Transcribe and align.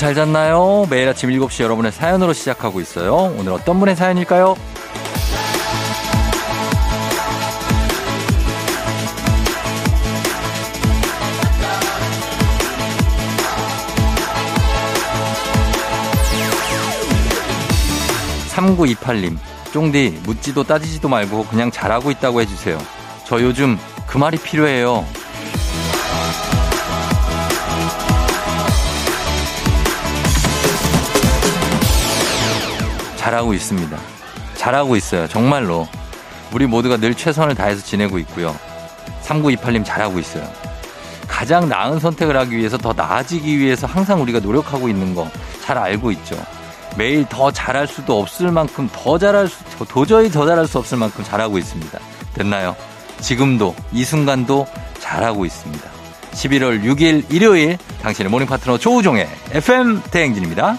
잘 0.00 0.14
잤나요? 0.14 0.86
매일 0.88 1.10
아침 1.10 1.28
7시 1.28 1.62
여러분의 1.62 1.92
사연으로 1.92 2.32
시작하고 2.32 2.80
있어요. 2.80 3.34
오늘 3.36 3.52
어떤 3.52 3.78
분의 3.78 3.96
사연일까요? 3.96 4.56
3928님, 18.48 19.36
쫑디, 19.74 20.20
묻지도 20.22 20.64
따지지도 20.64 21.10
말고 21.10 21.44
그냥 21.44 21.70
잘하고 21.70 22.10
있다고 22.10 22.40
해주세요. 22.40 22.78
저 23.26 23.42
요즘 23.42 23.78
그 24.06 24.16
말이 24.16 24.38
필요해요. 24.38 25.04
잘하고 33.30 33.54
있습니다. 33.54 33.96
잘하고 34.54 34.96
있어요. 34.96 35.28
정말로. 35.28 35.86
우리 36.52 36.66
모두가 36.66 36.96
늘 36.96 37.14
최선을 37.14 37.54
다해서 37.54 37.84
지내고 37.84 38.18
있고요. 38.18 38.56
3928님 39.22 39.84
잘하고 39.84 40.18
있어요. 40.18 40.48
가장 41.28 41.68
나은 41.68 42.00
선택을 42.00 42.36
하기 42.36 42.56
위해서 42.56 42.76
더 42.76 42.92
나아지기 42.92 43.58
위해서 43.58 43.86
항상 43.86 44.20
우리가 44.22 44.40
노력하고 44.40 44.88
있는 44.88 45.14
거 45.14 45.30
잘 45.70 45.78
알고 45.78 46.10
있죠. 46.12 46.36
매일 46.96 47.24
더 47.28 47.52
잘할 47.52 47.86
수도 47.86 48.18
없을 48.18 48.50
만큼 48.50 48.88
더 48.92 49.16
잘할 49.18 49.46
수, 49.46 49.58
도저히 49.86 50.28
더 50.28 50.44
잘할 50.44 50.66
수 50.66 50.78
없을 50.78 50.98
만큼 50.98 51.22
잘하고 51.22 51.58
있습니다. 51.58 51.96
됐나요? 52.34 52.74
지금도, 53.20 53.76
이 53.92 54.02
순간도 54.02 54.66
잘하고 54.98 55.44
있습니다. 55.44 55.88
11월 56.32 56.82
6일 56.82 57.32
일요일 57.32 57.78
당신의 58.02 58.30
모닝 58.32 58.48
파트너 58.48 58.78
조우종의 58.78 59.28
FM 59.52 60.02
대행진입니다. 60.10 60.76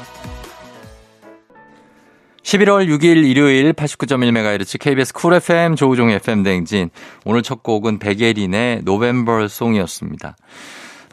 11월 2.51 2.85
6일 2.89 3.25
일요일 3.25 3.71
89.1MHz 3.71 4.77
KBS 4.77 5.13
쿨 5.13 5.35
FM 5.35 5.77
조우종의 5.77 6.15
FM 6.15 6.43
대행진. 6.43 6.89
오늘 7.23 7.43
첫 7.43 7.63
곡은 7.63 7.99
백예린의 7.99 8.81
November 8.83 9.47
Song이었습니다. 9.47 10.35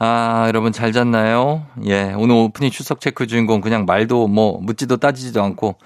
아, 0.00 0.44
여러분 0.48 0.72
잘 0.72 0.90
잤나요? 0.90 1.64
예, 1.86 2.12
오늘 2.16 2.34
오프닝 2.34 2.70
출석 2.70 3.00
체크 3.00 3.28
주인공 3.28 3.60
그냥 3.60 3.84
말도 3.84 4.26
뭐 4.26 4.58
묻지도 4.60 4.96
따지지도 4.96 5.40
않고 5.40 5.76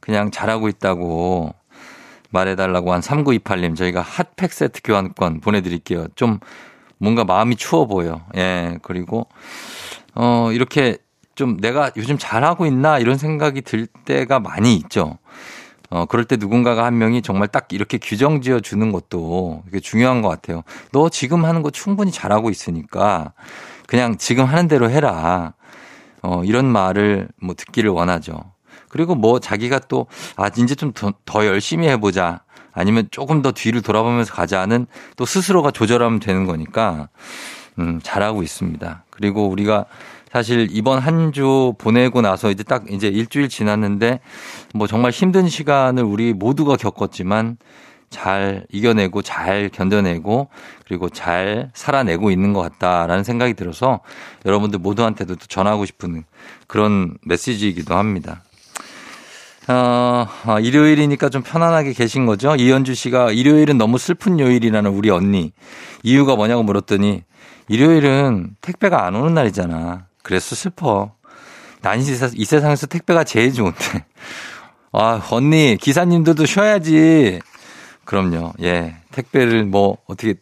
그냥 0.00 0.30
잘하고 0.30 0.68
있다고 0.68 1.56
말해달라고 2.30 2.92
한 2.92 3.00
3928님 3.00 3.74
저희가 3.74 4.02
핫팩 4.02 4.52
세트 4.52 4.82
교환권 4.84 5.40
보내드릴게요. 5.40 6.06
좀 6.14 6.38
뭔가 6.98 7.24
마음이 7.24 7.56
추워 7.56 7.88
보여. 7.88 8.20
예, 8.36 8.78
그리고 8.82 9.26
어, 10.14 10.50
이렇게 10.52 10.98
좀 11.40 11.56
내가 11.56 11.90
요즘 11.96 12.18
잘하고 12.18 12.66
있나 12.66 12.98
이런 12.98 13.16
생각이 13.16 13.62
들 13.62 13.86
때가 14.04 14.40
많이 14.40 14.76
있죠. 14.76 15.16
어, 15.88 16.04
그럴 16.04 16.26
때 16.26 16.36
누군가가 16.36 16.84
한 16.84 16.98
명이 16.98 17.22
정말 17.22 17.48
딱 17.48 17.68
이렇게 17.72 17.96
규정 17.96 18.42
지어 18.42 18.60
주는 18.60 18.92
것도 18.92 19.62
이게 19.66 19.80
중요한 19.80 20.20
것 20.20 20.28
같아요. 20.28 20.64
너 20.92 21.08
지금 21.08 21.46
하는 21.46 21.62
거 21.62 21.70
충분히 21.70 22.12
잘하고 22.12 22.50
있으니까 22.50 23.32
그냥 23.86 24.18
지금 24.18 24.44
하는 24.44 24.68
대로 24.68 24.90
해라. 24.90 25.54
어, 26.20 26.42
이런 26.44 26.66
말을 26.66 27.28
뭐 27.40 27.54
듣기를 27.54 27.88
원하죠. 27.88 28.38
그리고 28.90 29.14
뭐 29.14 29.40
자기가 29.40 29.78
또, 29.88 30.08
아, 30.36 30.48
이제 30.48 30.74
좀 30.74 30.92
더, 30.92 31.14
더 31.24 31.46
열심히 31.46 31.88
해보자. 31.88 32.40
아니면 32.74 33.08
조금 33.10 33.40
더 33.40 33.52
뒤를 33.52 33.80
돌아보면서 33.80 34.34
가자는 34.34 34.86
또 35.16 35.24
스스로가 35.24 35.70
조절하면 35.70 36.20
되는 36.20 36.44
거니까, 36.44 37.08
음, 37.78 37.98
잘하고 38.02 38.42
있습니다. 38.42 39.04
그리고 39.08 39.48
우리가 39.48 39.86
사실 40.32 40.68
이번 40.70 40.98
한 40.98 41.32
주 41.32 41.74
보내고 41.78 42.22
나서 42.22 42.50
이제 42.50 42.62
딱 42.64 42.90
이제 42.90 43.06
일주일 43.08 43.48
지났는데 43.48 44.20
뭐 44.74 44.86
정말 44.86 45.12
힘든 45.12 45.48
시간을 45.48 46.02
우리 46.02 46.32
모두가 46.32 46.76
겪었지만 46.76 47.56
잘 48.10 48.66
이겨내고 48.72 49.22
잘 49.22 49.68
견뎌내고 49.68 50.48
그리고 50.86 51.08
잘 51.08 51.70
살아내고 51.74 52.32
있는 52.32 52.52
것 52.52 52.60
같다라는 52.62 53.22
생각이 53.22 53.54
들어서 53.54 54.00
여러분들 54.44 54.80
모두한테도 54.80 55.36
전하고 55.36 55.84
싶은 55.86 56.24
그런 56.66 57.16
메시지이기도 57.24 57.94
합니다. 57.94 58.42
어, 59.68 60.26
아, 60.46 60.58
일요일이니까 60.58 61.28
좀 61.28 61.42
편안하게 61.42 61.92
계신 61.92 62.26
거죠? 62.26 62.56
이현주 62.56 62.94
씨가 62.94 63.30
일요일은 63.30 63.78
너무 63.78 63.98
슬픈 63.98 64.40
요일이라는 64.40 64.90
우리 64.90 65.10
언니. 65.10 65.52
이유가 66.02 66.34
뭐냐고 66.34 66.64
물었더니 66.64 67.22
일요일은 67.68 68.56
택배가 68.60 69.06
안 69.06 69.14
오는 69.14 69.32
날이잖아. 69.32 70.09
그래서 70.22 70.54
슬퍼. 70.54 71.12
난 71.82 71.98
이 72.00 72.44
세상에서 72.44 72.86
택배가 72.86 73.24
제일 73.24 73.52
좋은데. 73.52 74.04
아, 74.92 75.22
언니, 75.30 75.76
기사님들도 75.80 76.46
쉬어야지. 76.46 77.40
그럼요. 78.04 78.52
예. 78.62 78.96
택배를 79.12 79.64
뭐, 79.64 79.96
어떻게, 80.06 80.34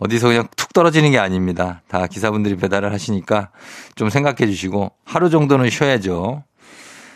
어디서 0.00 0.28
그냥 0.28 0.48
툭 0.56 0.72
떨어지는 0.72 1.10
게 1.12 1.18
아닙니다. 1.18 1.82
다 1.88 2.06
기사분들이 2.06 2.56
배달을 2.56 2.92
하시니까 2.92 3.50
좀 3.94 4.10
생각해 4.10 4.46
주시고 4.46 4.90
하루 5.04 5.30
정도는 5.30 5.70
쉬어야죠. 5.70 6.42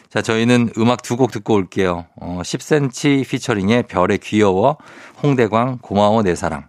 자, 0.08 0.22
저희는 0.22 0.70
음악 0.78 1.02
두 1.02 1.16
곡 1.16 1.32
듣고 1.32 1.54
올게요. 1.54 2.06
어, 2.20 2.40
10cm 2.42 3.28
피처링의 3.28 3.82
별의 3.88 4.18
귀여워, 4.18 4.78
홍대광, 5.22 5.78
고마워 5.82 6.22
내 6.22 6.34
사랑. 6.36 6.68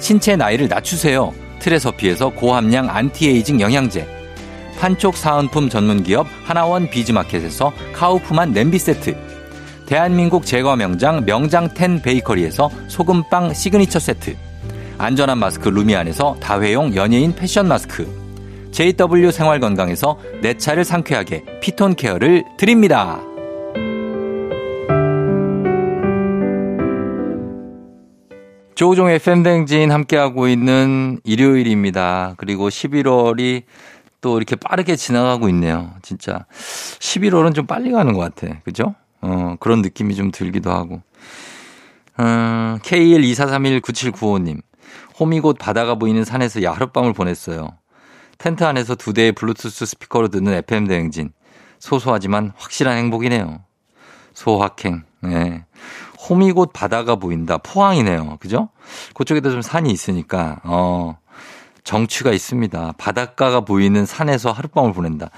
신체 0.00 0.34
나이를 0.34 0.68
낮추세요. 0.68 1.32
트레서피에서 1.60 2.30
고함량 2.30 2.88
안티에이징 2.88 3.60
영양제. 3.60 4.08
판촉 4.78 5.16
사은품 5.16 5.68
전문기업 5.68 6.26
하나원 6.44 6.88
비즈마켓에서 6.88 7.72
카우프만 7.92 8.52
냄비 8.52 8.78
세트. 8.78 9.14
대한민국 9.86 10.46
제과 10.46 10.76
명장 10.76 11.24
명장텐 11.26 12.00
베이커리에서 12.00 12.70
소금빵 12.88 13.52
시그니처 13.52 13.98
세트. 13.98 14.36
안전한 14.96 15.38
마스크 15.38 15.68
루미안에서 15.68 16.36
다회용 16.40 16.94
연예인 16.94 17.34
패션 17.34 17.68
마스크. 17.68 18.08
JW 18.72 19.32
생활건강에서 19.32 20.18
내 20.40 20.56
차를 20.56 20.84
상쾌하게 20.84 21.44
피톤 21.60 21.94
케어를 21.94 22.44
드립니다. 22.56 23.20
조우종의 28.80 29.18
팬댕진 29.18 29.92
함께하고 29.92 30.48
있는 30.48 31.20
일요일입니다. 31.22 32.32
그리고 32.38 32.70
11월이 32.70 33.64
또 34.22 34.38
이렇게 34.38 34.56
빠르게 34.56 34.96
지나가고 34.96 35.50
있네요. 35.50 35.92
진짜 36.00 36.46
11월은 36.50 37.54
좀 37.54 37.66
빨리 37.66 37.90
가는 37.90 38.14
것 38.14 38.20
같아. 38.20 38.58
그죠? 38.64 38.94
어, 39.20 39.56
그런 39.60 39.82
느낌이 39.82 40.14
좀 40.14 40.30
들기도 40.30 40.70
하고. 40.70 41.02
어, 42.16 42.78
K124319795님. 42.80 44.62
홈이 45.18 45.40
곧 45.40 45.58
바다가 45.60 45.96
보이는 45.96 46.24
산에서 46.24 46.62
야하룻밤을 46.62 47.12
보냈어요. 47.12 47.68
텐트 48.38 48.64
안에서 48.64 48.94
두 48.94 49.12
대의 49.12 49.32
블루투스 49.32 49.84
스피커로 49.84 50.28
듣는 50.28 50.54
FM 50.54 50.86
대행진. 50.86 51.32
소소하지만 51.80 52.54
확실한 52.56 52.96
행복이네요. 52.96 53.60
소확행. 54.32 55.02
네. 55.20 55.66
곧 56.54 56.70
바다가 56.72 57.16
보인다. 57.16 57.58
포항이네요. 57.58 58.36
그죠? 58.40 58.68
그쪽에도 59.14 59.50
좀 59.50 59.62
산이 59.62 59.90
있으니까, 59.90 60.60
어, 60.64 61.18
정취가 61.84 62.32
있습니다. 62.32 62.94
바닷가가 62.98 63.60
보이는 63.60 64.04
산에서 64.06 64.52
하룻밤을 64.52 64.92
보낸다. 64.92 65.30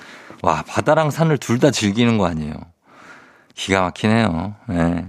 와, 0.42 0.62
바다랑 0.66 1.10
산을 1.10 1.38
둘 1.38 1.58
다 1.60 1.70
즐기는 1.70 2.18
거 2.18 2.26
아니에요. 2.26 2.54
기가 3.54 3.82
막히네요. 3.82 4.54
네. 4.68 5.06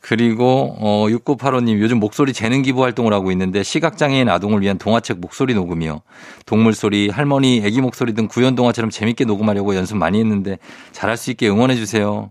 그리고 0.00 0.74
어 0.78 1.06
6985님 1.08 1.80
요즘 1.80 2.00
목소리 2.00 2.32
재능 2.32 2.62
기부 2.62 2.82
활동을 2.82 3.12
하고 3.12 3.30
있는데 3.32 3.62
시각장애인 3.62 4.28
아동을 4.30 4.62
위한 4.62 4.78
동화책 4.78 5.18
목소리 5.20 5.52
녹음이요. 5.54 6.00
동물 6.46 6.72
소리, 6.72 7.10
할머니, 7.10 7.62
아기 7.64 7.80
목소리 7.82 8.14
등 8.14 8.26
구연 8.26 8.54
동화처럼 8.54 8.90
재밌게 8.90 9.26
녹음하려고 9.26 9.76
연습 9.76 9.98
많이 9.98 10.18
했는데 10.18 10.58
잘할 10.92 11.16
수 11.18 11.30
있게 11.30 11.48
응원해 11.48 11.74
주세요. 11.76 12.30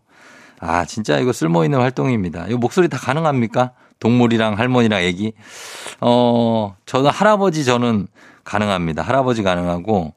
아, 0.60 0.86
진짜 0.86 1.20
이거 1.20 1.34
쓸모 1.34 1.64
있는 1.64 1.80
활동입니다. 1.80 2.48
이거 2.48 2.58
목소리 2.58 2.88
다 2.88 2.98
가능합니까? 2.98 3.72
동물이랑 4.00 4.58
할머니랑 4.58 5.04
아기. 5.04 5.34
어, 6.02 6.76
저는 6.86 7.10
할아버지 7.10 7.66
저는 7.66 8.08
가능합니다. 8.44 9.02
할아버지 9.02 9.44
가능하고 9.44 10.14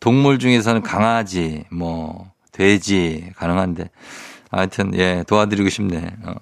동물 0.00 0.38
중에서는 0.38 0.82
강아지, 0.82 1.64
뭐 1.70 2.30
돼지 2.52 3.30
가능한데 3.36 3.90
하여튼 4.50 4.92
예, 4.94 5.24
도와드리고 5.26 5.68
싶네. 5.68 6.16
어. 6.24 6.34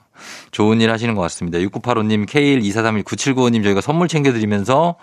좋은 0.51 0.81
일 0.81 0.91
하시는 0.91 1.15
것 1.15 1.23
같습니다. 1.23 1.59
6985님, 1.59 2.27
K124319795님 2.27 3.65
저희가 3.65 3.81
선물 3.81 4.09
챙겨드리면서 4.09 4.97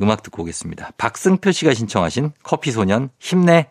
음악 0.00 0.22
듣고 0.22 0.42
오겠습니다. 0.42 0.90
박승표 0.96 1.52
씨가 1.52 1.74
신청하신 1.74 2.32
커피소년 2.42 3.10
힘내. 3.18 3.70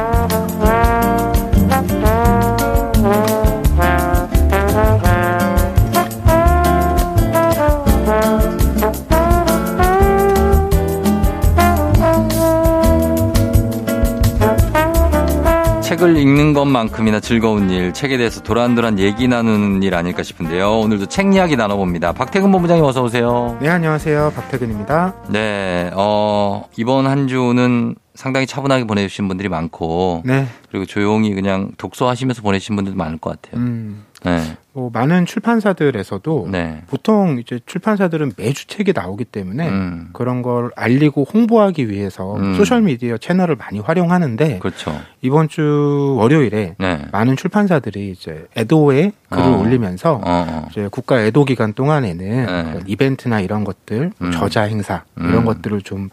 책을 15.91 16.15
읽는 16.15 16.53
것만큼이나 16.53 17.19
즐거운 17.19 17.69
일, 17.69 17.91
책에 17.91 18.15
대해서 18.15 18.41
도란도란 18.41 18.97
얘기 18.97 19.27
나누는 19.27 19.83
일 19.83 19.93
아닐까 19.93 20.23
싶은데요. 20.23 20.79
오늘도 20.79 21.07
책 21.07 21.33
이야기 21.35 21.57
나눠봅니다. 21.57 22.13
박태근 22.13 22.49
본부장님 22.49 22.85
어서 22.85 23.03
오세요. 23.03 23.57
네, 23.59 23.67
안녕하세요. 23.67 24.31
박태근입니다. 24.33 25.13
네, 25.27 25.91
어, 25.93 26.63
이번 26.77 27.07
한 27.07 27.27
주는 27.27 27.95
상당히 28.13 28.45
차분하게 28.45 28.85
보내주신 28.85 29.27
분들이 29.27 29.49
많고, 29.49 30.23
네. 30.25 30.45
그리고 30.69 30.85
조용히 30.85 31.33
그냥 31.33 31.71
독서하시면서 31.77 32.41
보내신 32.41 32.75
분들도 32.75 32.97
많을 32.97 33.17
것 33.17 33.41
같아요. 33.41 33.61
음, 33.61 34.05
네, 34.23 34.57
뭐 34.73 34.89
많은 34.93 35.25
출판사들에서도 35.25 36.47
네, 36.51 36.83
보통 36.87 37.39
이제 37.39 37.59
출판사들은 37.65 38.33
매주 38.37 38.67
책이 38.67 38.93
나오기 38.93 39.25
때문에 39.25 39.67
음, 39.67 40.09
그런 40.13 40.41
걸 40.41 40.71
알리고 40.75 41.25
홍보하기 41.33 41.89
위해서 41.89 42.35
음. 42.35 42.53
소셜 42.55 42.81
미디어 42.81 43.17
채널을 43.17 43.55
많이 43.55 43.79
활용하는데 43.79 44.59
그렇죠. 44.59 44.97
이번 45.21 45.49
주 45.49 46.15
월요일에 46.17 46.75
네, 46.77 47.05
많은 47.11 47.35
출판사들이 47.35 48.11
이제 48.11 48.45
애도에 48.55 49.11
글을 49.29 49.43
어. 49.43 49.57
올리면서 49.57 50.13
어, 50.13 50.21
어, 50.23 50.67
이제 50.71 50.87
국가 50.91 51.21
애도 51.23 51.45
기간 51.45 51.73
동안에는 51.73 52.17
네. 52.17 52.79
이벤트나 52.85 53.39
이런 53.41 53.63
것들, 53.63 54.11
음. 54.21 54.31
저자 54.31 54.63
행사 54.63 55.03
이런 55.17 55.37
음. 55.37 55.45
것들을 55.45 55.81
좀 55.81 56.09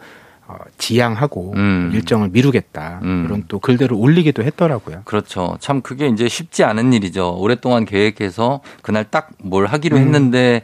어, 0.49 0.55
지양하고 0.79 1.53
음. 1.55 1.91
일정을 1.93 2.29
미루겠다 2.29 3.01
음. 3.03 3.23
이런 3.25 3.43
또 3.47 3.59
글들을 3.59 3.95
올리기도 3.95 4.43
했더라고요. 4.43 5.03
그렇죠. 5.05 5.57
참 5.59 5.81
그게 5.81 6.07
이제 6.07 6.27
쉽지 6.27 6.63
않은 6.63 6.91
일이죠. 6.91 7.35
오랫동안 7.37 7.85
계획해서 7.85 8.61
그날 8.81 9.05
딱 9.05 9.29
뭘 9.43 9.67
하기로 9.67 9.97
음. 9.97 10.01
했는데 10.01 10.63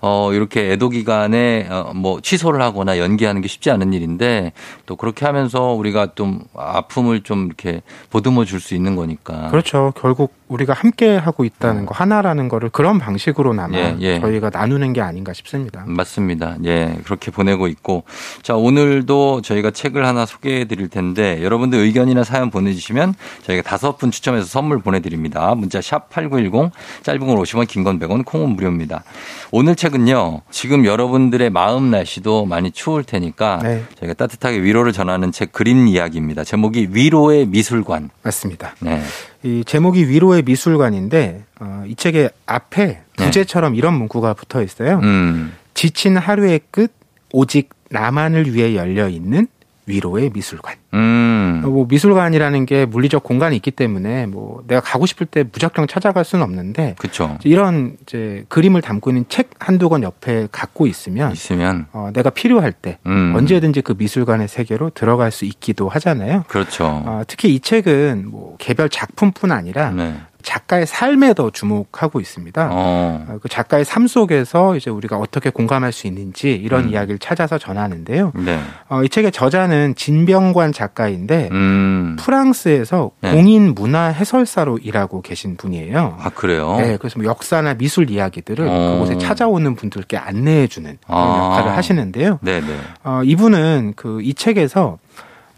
어 0.00 0.32
이렇게 0.32 0.72
애도 0.72 0.88
기간에 0.90 1.66
어 1.70 1.92
뭐 1.94 2.20
취소를 2.20 2.60
하거나 2.62 2.98
연기하는 2.98 3.40
게 3.40 3.48
쉽지 3.48 3.70
않은 3.70 3.92
일인데 3.92 4.52
또 4.86 4.94
그렇게 4.96 5.24
하면서 5.26 5.72
우리가 5.72 6.08
좀 6.14 6.40
아픔을 6.54 7.22
좀 7.22 7.46
이렇게 7.46 7.82
보듬어 8.10 8.44
줄 8.44 8.60
수 8.60 8.74
있는 8.74 8.94
거니까. 8.96 9.48
그렇죠. 9.50 9.92
결국 9.96 10.34
우리가 10.48 10.72
함께 10.72 11.16
하고 11.16 11.44
있다는 11.44 11.86
거 11.86 11.94
하나라는 11.94 12.48
거를 12.48 12.68
그런 12.70 12.98
방식으로나마 12.98 13.76
예, 13.76 13.96
예. 14.00 14.20
저희가 14.20 14.50
나누는 14.52 14.92
게 14.94 15.00
아닌가 15.00 15.32
싶습니다. 15.32 15.84
맞습니다. 15.86 16.56
예, 16.64 16.98
그렇게 17.04 17.30
보내고 17.30 17.66
있고. 17.68 18.04
자, 18.42 18.56
오늘도 18.56 19.42
저희가 19.42 19.70
책을 19.70 20.06
하나 20.06 20.24
소개해 20.26 20.64
드릴 20.64 20.88
텐데, 20.88 21.42
여러분들 21.42 21.78
의견이나 21.78 22.24
사연 22.24 22.50
보내 22.50 22.72
주시면 22.72 23.14
저희가 23.42 23.62
다섯 23.62 23.98
분 23.98 24.10
추첨해서 24.10 24.46
선물 24.46 24.78
보내 24.80 25.00
드립니다. 25.00 25.54
문자 25.54 25.80
샵 25.82 26.08
8910, 26.10 26.70
짧은 27.02 27.20
걸 27.26 27.36
50원, 27.36 27.68
긴 27.68 27.84
건 27.84 27.98
100원, 27.98 28.24
콩은 28.24 28.50
무료입니다. 28.56 29.04
오늘 29.52 29.76
책 29.76 29.87
은요, 29.94 30.42
지금 30.50 30.84
여러분들의 30.84 31.50
마음 31.50 31.90
날씨도 31.90 32.46
많이 32.46 32.70
추울 32.70 33.04
테니까, 33.04 33.60
네. 33.62 33.84
저희가 33.98 34.14
따뜻하게 34.14 34.62
위로를 34.62 34.92
전하는 34.92 35.32
책 35.32 35.52
그림 35.52 35.86
이야기입니다. 35.86 36.44
제목이 36.44 36.88
위로의 36.92 37.46
미술관. 37.46 38.10
맞습니다. 38.22 38.74
네. 38.80 39.02
이 39.42 39.62
제목이 39.64 40.08
위로의 40.08 40.42
미술관인데 40.42 41.44
어, 41.60 41.84
이 41.86 41.94
책의 41.94 42.30
앞에 42.46 43.02
부제처럼 43.16 43.74
이런 43.74 43.94
문구가 43.94 44.34
붙어 44.34 44.62
있어요. 44.62 45.00
네. 45.00 45.06
음, 45.06 45.52
지친 45.74 46.16
하루의 46.16 46.60
끝 46.70 46.92
오직 47.32 47.70
나만을 47.90 48.54
위해 48.54 48.74
열려 48.74 49.08
있는 49.08 49.46
위로의 49.88 50.30
미술관. 50.32 50.74
음, 50.94 51.62
뭐 51.64 51.86
미술관이라는 51.88 52.66
게 52.66 52.84
물리적 52.86 53.22
공간이 53.22 53.56
있기 53.56 53.70
때문에 53.70 54.26
뭐 54.26 54.62
내가 54.66 54.80
가고 54.80 55.06
싶을 55.06 55.26
때 55.26 55.44
무작정 55.50 55.86
찾아갈 55.86 56.24
수는 56.24 56.44
없는데 56.44 56.94
그쵸. 56.98 57.38
이런 57.44 57.96
이제 58.02 58.44
그림을 58.48 58.82
담고 58.82 59.10
있는 59.10 59.24
책 59.28 59.50
한두 59.58 59.88
권 59.88 60.02
옆에 60.02 60.48
갖고 60.52 60.86
있으면 60.86 61.32
있으면, 61.32 61.86
어, 61.92 62.10
내가 62.12 62.30
필요할 62.30 62.72
때 62.72 62.98
음. 63.06 63.34
언제든지 63.34 63.82
그 63.82 63.94
미술관의 63.96 64.48
세계로 64.48 64.90
들어갈 64.90 65.30
수 65.32 65.44
있기도 65.44 65.88
하잖아요. 65.88 66.44
그렇죠. 66.48 66.84
어, 66.84 67.22
특히 67.26 67.54
이 67.54 67.60
책은 67.60 68.28
뭐 68.30 68.56
개별 68.58 68.88
작품뿐 68.88 69.52
아니라 69.52 69.90
네. 69.90 70.16
작가의 70.42 70.86
삶에 70.86 71.34
더 71.34 71.50
주목하고 71.50 72.20
있습니다. 72.20 72.68
어, 72.70 73.26
어, 73.28 73.38
그 73.42 73.48
작가의 73.48 73.84
삶 73.84 74.06
속에서 74.06 74.76
이제 74.76 74.88
우리가 74.90 75.16
어떻게 75.16 75.50
공감할 75.50 75.90
수 75.92 76.06
있는지 76.06 76.52
이런 76.52 76.84
음. 76.84 76.90
이야기를 76.90 77.18
찾아서 77.18 77.58
전하는데요. 77.58 78.32
네. 78.36 78.60
어, 78.88 79.02
이 79.02 79.08
책의 79.08 79.32
저자는 79.32 79.96
진병관 79.96 80.72
작가인데 80.72 81.48
음. 81.50 82.16
프랑스에서 82.20 83.10
네. 83.20 83.32
공인 83.32 83.74
문화 83.74 84.04
해설사로 84.04 84.78
일하고 84.78 85.22
계신 85.22 85.56
분이에요. 85.56 86.18
아, 86.20 86.30
그래요? 86.30 86.76
네, 86.78 86.96
그래서 86.98 87.18
뭐 87.18 87.26
역사나 87.26 87.74
미술 87.74 88.10
이야기들을 88.10 88.66
어. 88.68 88.92
그곳에 88.92 89.18
찾아오는 89.18 89.74
분들께 89.74 90.16
안내해주는 90.16 90.98
그런 91.04 91.20
아. 91.20 91.46
역할을 91.56 91.76
하시는데요. 91.76 92.38
네네. 92.42 92.76
어, 93.02 93.22
이분은 93.24 93.94
그 93.96 94.18
이 94.28 94.34
책에서 94.34 94.98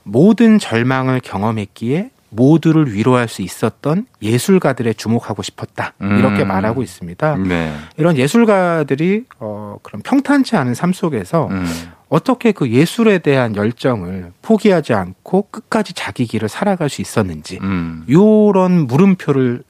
모든 0.05 0.59
절망을 0.59 1.21
경험했기에 1.21 2.11
모두를 2.31 2.93
위로할 2.93 3.29
수 3.29 3.43
있었던 3.43 4.07
예술가들에 4.23 4.93
주목하고 4.95 5.43
싶었다. 5.43 5.95
이렇게 6.01 6.43
음. 6.43 6.49
말하고 6.49 6.83
있습니다. 6.83 7.37
네. 7.37 7.73
이런 7.97 8.17
예술가들이 8.17 9.25
어 9.39 9.77
그런 9.83 10.03
평탄치 10.03 10.57
않은 10.57 10.75
삶 10.75 10.93
속에서 10.93 11.49
음. 11.49 11.67
어떻게 12.09 12.53
그 12.53 12.71
예술에 12.71 13.19
대한 13.19 13.55
열정을 13.55 14.33
포기하지 14.43 14.95
않고 14.95 15.49
끝까지 15.51 15.95
자기 15.95 16.27
길을 16.27 16.49
살아갈 16.49 16.89
수 16.89 17.03
있었는지 17.03 17.59
음. 17.63 18.05
요런 18.09 18.87
물음표를 18.87 19.63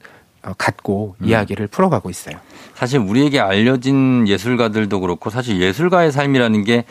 어, 0.43 0.53
갖고 0.57 1.15
음. 1.21 1.27
이야기를 1.27 1.67
풀어가고 1.67 2.09
있어요. 2.09 2.37
사실 2.73 2.99
우리에게 2.99 3.39
알려진 3.39 4.27
예술가들도 4.27 4.99
그렇고 4.99 5.29
사실 5.29 5.61
예술가의 5.61 6.11
삶이라는 6.11 6.63
게 6.63 6.85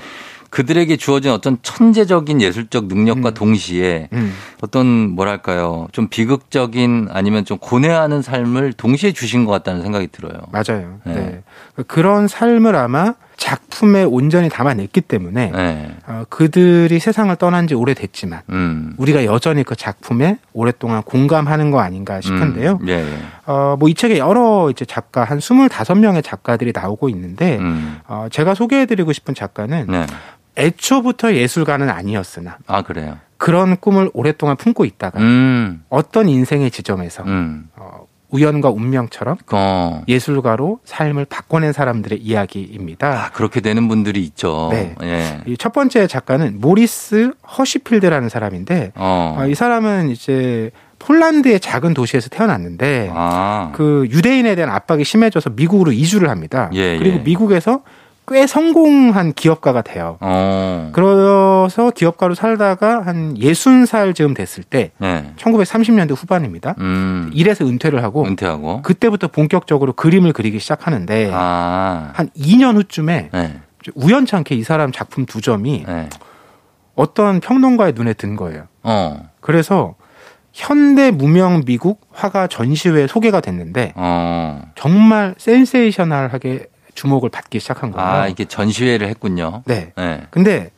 그들에게 0.50 0.96
주어진 0.96 1.30
어떤 1.30 1.58
천재적인 1.62 2.40
예술적 2.40 2.86
능력과 2.86 3.30
음. 3.30 3.34
동시에 3.34 4.08
음. 4.12 4.32
어떤 4.60 4.86
뭐랄까요 5.10 5.88
좀 5.92 6.08
비극적인 6.08 7.08
아니면 7.10 7.44
좀 7.44 7.58
고뇌하는 7.58 8.22
삶을 8.22 8.72
동시에 8.74 9.12
주신 9.12 9.44
것 9.44 9.52
같다는 9.52 9.82
생각이 9.82 10.08
들어요. 10.08 10.40
맞아요. 10.50 10.98
네. 11.04 11.14
네. 11.14 11.42
그런 11.86 12.28
삶을 12.28 12.74
아마 12.76 13.14
작품에 13.36 14.02
온전히 14.04 14.50
담아냈기 14.50 15.00
때문에 15.00 15.50
네. 15.50 15.96
어, 16.06 16.24
그들이 16.28 16.98
세상을 17.00 17.34
떠난 17.36 17.66
지 17.66 17.74
오래됐지만 17.74 18.42
음. 18.50 18.94
우리가 18.98 19.24
여전히 19.24 19.62
그 19.62 19.74
작품에 19.76 20.36
오랫동안 20.52 21.02
공감하는 21.02 21.70
거 21.70 21.80
아닌가 21.80 22.20
싶은데요. 22.20 22.78
음. 22.82 22.88
예. 22.88 22.96
예. 22.96 23.18
어, 23.46 23.76
뭐 23.78 23.88
이 23.88 23.94
책에 23.94 24.18
여러 24.18 24.68
이제 24.70 24.84
작가 24.84 25.24
한 25.24 25.38
25명의 25.38 26.22
작가들이 26.22 26.72
나오고 26.74 27.08
있는데 27.08 27.56
음. 27.58 27.98
어, 28.06 28.26
제가 28.30 28.54
소개해드리고 28.54 29.12
싶은 29.12 29.34
작가는 29.34 29.86
네. 29.88 30.06
애초부터 30.56 31.34
예술가는 31.34 31.88
아니었으나 31.88 32.58
아 32.66 32.82
그래요. 32.82 33.18
그런 33.36 33.76
꿈을 33.78 34.10
오랫동안 34.12 34.56
품고 34.56 34.84
있다가 34.84 35.18
음. 35.18 35.82
어떤 35.88 36.28
인생의 36.28 36.70
지점에서 36.70 37.22
음. 37.22 37.68
어, 37.76 38.06
우연과 38.30 38.70
운명처럼 38.70 39.38
어. 39.52 40.02
예술가로 40.06 40.80
삶을 40.84 41.24
바꿔낸 41.24 41.72
사람들의 41.72 42.18
이야기입니다. 42.20 43.08
아, 43.08 43.30
그렇게 43.30 43.60
되는 43.60 43.88
분들이 43.88 44.22
있죠. 44.24 44.68
네. 44.70 44.94
예. 45.02 45.40
이첫 45.46 45.72
번째 45.72 46.06
작가는 46.06 46.60
모리스 46.60 47.32
허시필드라는 47.58 48.28
사람인데 48.28 48.92
어. 48.94 49.36
어, 49.38 49.46
이 49.46 49.54
사람은 49.54 50.10
이제 50.10 50.70
폴란드의 50.98 51.60
작은 51.60 51.94
도시에서 51.94 52.28
태어났는데 52.28 53.10
아. 53.12 53.72
그 53.74 54.06
유대인에 54.10 54.54
대한 54.54 54.70
압박이 54.70 55.02
심해져서 55.02 55.50
미국으로 55.50 55.92
이주를 55.92 56.28
합니다. 56.28 56.70
예, 56.74 56.98
그리고 56.98 57.16
예. 57.16 57.20
미국에서 57.22 57.82
꽤 58.30 58.46
성공한 58.46 59.32
기업가가 59.32 59.82
돼요. 59.82 60.16
어. 60.20 60.90
그래서 60.92 61.90
기업가로 61.92 62.36
살다가 62.36 63.02
한 63.04 63.34
60살 63.34 64.14
즈음 64.14 64.34
됐을 64.34 64.62
때 64.62 64.92
예. 65.02 65.32
1930년대 65.36 66.16
후반입니다. 66.16 66.76
음. 66.78 67.30
일에서 67.34 67.66
은퇴를 67.66 68.04
하고 68.04 68.24
은퇴하고. 68.24 68.82
그때부터 68.82 69.26
본격적으로 69.28 69.94
그림을 69.94 70.32
그리기 70.32 70.60
시작하는데 70.60 71.30
아. 71.34 72.12
한 72.14 72.28
2년 72.36 72.76
후쯤에 72.76 73.30
네. 73.32 73.60
우연찮게 73.96 74.54
이 74.54 74.62
사람 74.62 74.92
작품 74.92 75.26
두 75.26 75.40
점이 75.40 75.84
네. 75.86 76.08
어떤 76.94 77.40
평론가의 77.40 77.94
눈에 77.96 78.12
든 78.12 78.36
거예요. 78.36 78.68
어. 78.84 79.28
그래서 79.40 79.96
현대 80.52 81.10
무명 81.10 81.64
미국 81.64 82.06
화가 82.12 82.46
전시회에 82.46 83.08
소개가 83.08 83.40
됐는데 83.40 83.92
어. 83.96 84.62
정말 84.76 85.34
센세이셔널하게 85.36 86.66
주목을 87.00 87.30
받기 87.30 87.60
시작한 87.60 87.92
거예요. 87.92 88.06
아, 88.06 88.28
이게 88.28 88.44
전시회를 88.44 89.08
했군요. 89.08 89.62
네. 89.64 89.92
네. 89.96 90.26
근데 90.30 90.70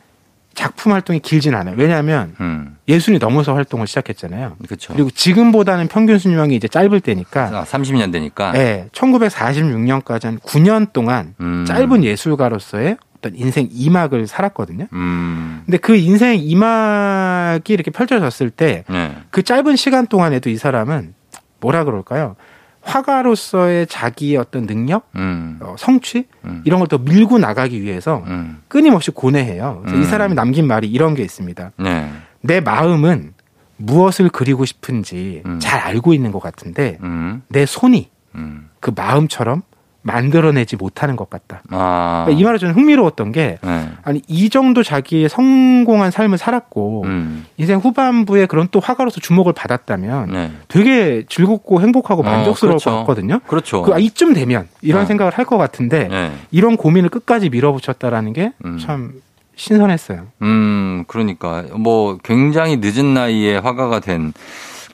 작품 0.54 0.92
활동이 0.92 1.18
길진 1.18 1.54
않아요. 1.54 1.74
왜냐하면 1.76 2.36
음. 2.40 2.76
예순이 2.86 3.18
넘어서 3.18 3.54
활동을 3.54 3.88
시작했잖아요. 3.88 4.56
그렇죠. 4.64 4.92
그리고 4.92 5.10
지금보다는 5.10 5.88
평균 5.88 6.18
수명이 6.18 6.54
이제 6.54 6.68
짧을 6.68 7.00
때니까 7.00 7.44
아, 7.46 7.64
30년 7.64 8.12
되니까. 8.12 8.52
네, 8.52 8.88
1946년까지 8.92 10.24
한 10.24 10.38
9년 10.38 10.92
동안 10.92 11.34
음. 11.40 11.64
짧은 11.66 12.04
예술가로서의 12.04 12.98
어떤 13.16 13.34
인생 13.34 13.68
2막을 13.68 14.26
살았거든요. 14.26 14.86
음. 14.92 15.62
근데 15.64 15.78
그 15.78 15.96
인생 15.96 16.38
2막이 16.38 17.70
이렇게 17.70 17.90
펼쳐졌을 17.90 18.50
때그 18.50 18.92
네. 18.92 19.42
짧은 19.42 19.74
시간 19.74 20.06
동안에도 20.06 20.50
이 20.50 20.56
사람은 20.56 21.14
뭐라 21.60 21.84
그럴까요? 21.84 22.36
화가로서의 22.82 23.86
자기의 23.86 24.36
어떤 24.36 24.66
능력, 24.66 25.08
음. 25.16 25.58
어, 25.60 25.74
성취 25.78 26.26
음. 26.44 26.62
이런 26.64 26.78
걸 26.78 26.88
더 26.88 26.98
밀고 26.98 27.38
나가기 27.38 27.80
위해서 27.82 28.22
음. 28.26 28.60
끊임없이 28.68 29.10
고뇌해요. 29.10 29.80
그래서 29.82 29.96
음. 29.96 30.02
이 30.02 30.04
사람이 30.04 30.34
남긴 30.34 30.66
말이 30.66 30.88
이런 30.90 31.14
게 31.14 31.22
있습니다. 31.22 31.72
네. 31.78 32.10
내 32.40 32.60
마음은 32.60 33.32
무엇을 33.78 34.28
그리고 34.28 34.64
싶은지 34.64 35.42
음. 35.46 35.58
잘 35.60 35.80
알고 35.80 36.12
있는 36.12 36.32
것 36.32 36.40
같은데 36.40 36.98
음. 37.02 37.42
내 37.48 37.64
손이 37.66 38.10
음. 38.34 38.68
그 38.80 38.92
마음처럼 38.94 39.62
만들어내지 40.02 40.76
못하는 40.76 41.14
것 41.16 41.30
같다. 41.30 41.62
아. 41.70 42.24
그러니까 42.24 42.40
이 42.40 42.44
말이 42.44 42.58
저는 42.58 42.74
흥미로웠던 42.74 43.30
게 43.32 43.58
네. 43.62 43.88
아니 44.02 44.20
이 44.26 44.50
정도 44.50 44.82
자기의 44.82 45.28
성공한 45.28 46.10
삶을 46.10 46.38
살았고 46.38 47.02
음. 47.06 47.46
인생 47.56 47.78
후반부에 47.78 48.46
그런 48.46 48.66
또 48.72 48.80
화가로서 48.80 49.20
주목을 49.20 49.52
받았다면 49.52 50.30
네. 50.32 50.50
되게 50.68 51.24
즐겁고 51.28 51.80
행복하고 51.80 52.22
어, 52.22 52.24
만족스러울 52.24 52.78
그렇죠. 52.78 52.90
것 52.90 52.96
같거든요. 52.98 53.38
그렇죠. 53.46 53.82
그 53.82 53.94
아, 53.94 53.98
이쯤 53.98 54.32
되면 54.34 54.68
이런 54.80 55.02
어. 55.02 55.06
생각을 55.06 55.32
할 55.32 55.42
것 55.42 55.58
같은데 55.58 56.06
네. 56.08 56.32
이런 56.52 56.76
고민을 56.76 57.08
끝까지 57.10 57.50
밀어붙였다라는 57.50 58.32
게 58.32 58.52
음. 58.64 58.78
참 58.78 59.12
신선했어요. 59.56 60.28
음, 60.42 61.04
그러니까 61.08 61.64
뭐 61.74 62.16
굉장히 62.22 62.78
늦은 62.80 63.12
나이에 63.12 63.56
화가가 63.58 64.00
된 64.00 64.32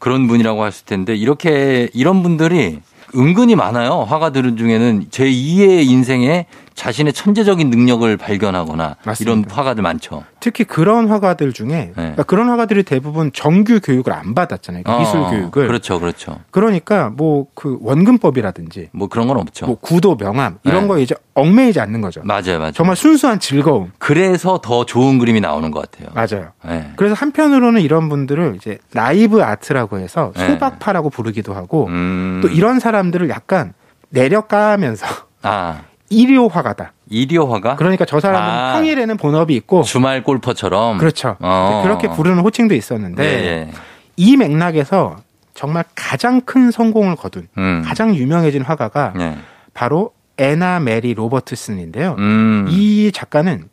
그런 0.01 0.27
분이라고 0.27 0.67
했을 0.67 0.85
텐데 0.87 1.15
이렇게 1.15 1.89
이런 1.95 2.23
분들이 2.23 2.81
은근히 3.15 3.55
많아요. 3.55 4.07
화가들 4.09 4.57
중에는 4.57 5.07
제 5.11 5.25
2의 5.25 5.89
인생에 5.89 6.47
자신의 6.79 7.13
천재적인 7.13 7.71
능력을 7.71 8.17
발견하거나 8.17 8.97
맞습니다. 9.05 9.33
이런 9.33 9.45
화가들 9.51 9.83
많죠. 9.83 10.25
특히 10.39 10.63
그런 10.65 11.09
화가들 11.09 11.53
중에 11.53 11.91
그러니까 11.95 12.23
그런 12.23 12.49
화가들이 12.49 12.85
대부분 12.85 13.33
정규 13.33 13.81
교육을 13.81 14.13
안 14.13 14.35
받았잖아요. 14.35 14.85
그 14.85 14.91
네. 14.91 14.97
어, 14.97 14.99
미술 15.01 15.21
교육을. 15.23 15.67
그렇죠, 15.67 15.99
그렇죠. 15.99 16.39
그러니까 16.51 17.11
뭐 17.11 17.47
그 17.55 17.77
원근법이라든지 17.81 18.91
뭐 18.93 19.09
그런 19.09 19.27
건 19.27 19.37
없죠. 19.39 19.67
뭐 19.67 19.75
구도 19.81 20.17
명암 20.17 20.59
이런 20.63 20.83
네. 20.83 20.89
거에 20.89 21.03
이제 21.03 21.17
얽매이지 21.35 21.81
않는 21.81 22.01
거죠. 22.01 22.21
맞아요, 22.23 22.59
맞아요. 22.59 22.73
정말 22.73 22.95
순수한 22.95 23.41
즐거움. 23.41 23.91
그래서 23.99 24.61
더 24.63 24.87
좋은 24.87 25.19
그림이 25.19 25.41
나오는 25.41 25.71
것 25.73 25.91
같아요. 25.91 26.11
맞아요. 26.15 26.53
네. 26.65 26.93
그래서 26.95 27.15
한편으로는 27.15 27.81
이런 27.81 28.09
분들을 28.09 28.55
이제 28.57 28.79
라이브 28.93 29.43
아트라고 29.43 29.99
해서 29.99 30.33
네. 30.37 30.47
소박파라고 30.47 31.11
부르기도 31.11 31.55
하고 31.55 31.87
음. 31.89 32.39
또 32.43 32.49
이런 32.49 32.79
사람들을 32.79 33.29
약간 33.29 33.73
내려까면서 34.11 35.07
아 35.43 35.83
일요 36.11 36.49
화가다. 36.49 36.93
이리오 37.11 37.47
화가 37.47 37.77
그러니까 37.77 38.05
저 38.05 38.21
사람은 38.21 38.49
아. 38.49 38.73
평일에는 38.75 39.17
본업이 39.17 39.55
있고 39.57 39.83
주말 39.83 40.23
골퍼처럼 40.23 40.99
그렇죠. 40.99 41.37
어. 41.41 41.81
그렇게 41.85 42.09
부르는 42.09 42.43
호칭도 42.43 42.75
있었는데 42.75 43.23
네, 43.23 43.41
네. 43.41 43.73
이 44.17 44.37
맥락에서 44.37 45.17
정말 45.55 45.85
가장 45.95 46.41
큰 46.43 46.71
성공을 46.71 47.17
거둔 47.17 47.49
음. 47.57 47.83
가장 47.85 48.15
유명해진 48.15 48.63
화가가 48.63 49.15
네. 49.17 49.39
바로 49.75 50.13
애나 50.37 50.81
메리 50.81 51.15
로버트슨인데요. 51.15 52.15
음. 52.19 52.67
이 52.69 53.11
작가는 53.13 53.69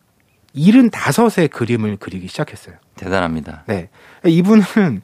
75세 0.56 1.50
그림을 1.50 1.98
그리기 1.98 2.28
시작했어요. 2.28 2.76
대단합니다. 2.96 3.64
네. 3.68 3.90
이분은 4.26 5.02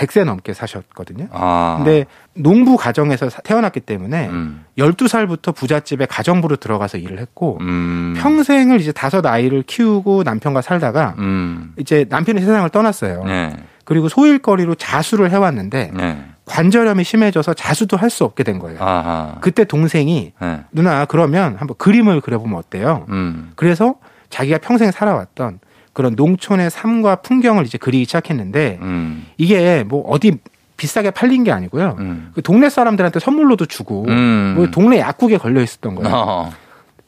100세 0.00 0.24
넘게 0.24 0.54
사셨거든요. 0.54 1.28
아. 1.32 1.74
근데 1.78 2.06
농부 2.34 2.76
가정에서 2.76 3.28
사- 3.28 3.42
태어났기 3.42 3.80
때문에 3.80 4.28
음. 4.28 4.64
12살부터 4.78 5.54
부잣집에 5.54 6.06
가정부로 6.06 6.56
들어가서 6.56 6.98
일을 6.98 7.18
했고 7.18 7.58
음. 7.60 8.14
평생을 8.16 8.80
이제 8.80 8.92
다섯 8.92 9.24
아이를 9.26 9.62
키우고 9.62 10.22
남편과 10.22 10.62
살다가 10.62 11.14
음. 11.18 11.74
이제 11.76 12.06
남편이 12.08 12.40
세상을 12.40 12.68
떠났어요. 12.70 13.24
네. 13.24 13.56
그리고 13.84 14.08
소일거리로 14.08 14.74
자수를 14.76 15.30
해왔는데 15.30 15.90
네. 15.94 16.24
관절염이 16.46 17.04
심해져서 17.04 17.54
자수도 17.54 17.96
할 17.96 18.10
수 18.10 18.24
없게 18.24 18.42
된 18.42 18.58
거예요. 18.58 18.82
아하. 18.82 19.36
그때 19.40 19.64
동생이 19.64 20.32
네. 20.40 20.60
누나 20.72 21.04
그러면 21.04 21.56
한번 21.58 21.76
그림을 21.78 22.20
그려보면 22.20 22.58
어때요? 22.58 23.06
음. 23.10 23.52
그래서 23.56 23.96
자기가 24.30 24.58
평생 24.58 24.90
살아왔던 24.90 25.58
그런 25.92 26.14
농촌의 26.14 26.70
삶과 26.70 27.16
풍경을 27.16 27.64
이제 27.66 27.78
그리기 27.78 28.04
시작했는데 28.04 28.78
음. 28.82 29.26
이게 29.36 29.84
뭐 29.84 30.08
어디 30.08 30.38
비싸게 30.76 31.10
팔린 31.10 31.44
게 31.44 31.52
아니고요. 31.52 31.96
음. 31.98 32.30
그 32.34 32.42
동네 32.42 32.70
사람들한테 32.70 33.20
선물로도 33.20 33.66
주고 33.66 34.06
음. 34.08 34.54
뭐 34.56 34.70
동네 34.70 34.98
약국에 34.98 35.36
걸려 35.36 35.60
있었던 35.60 35.94
거예요. 35.96 36.14
어. 36.14 36.52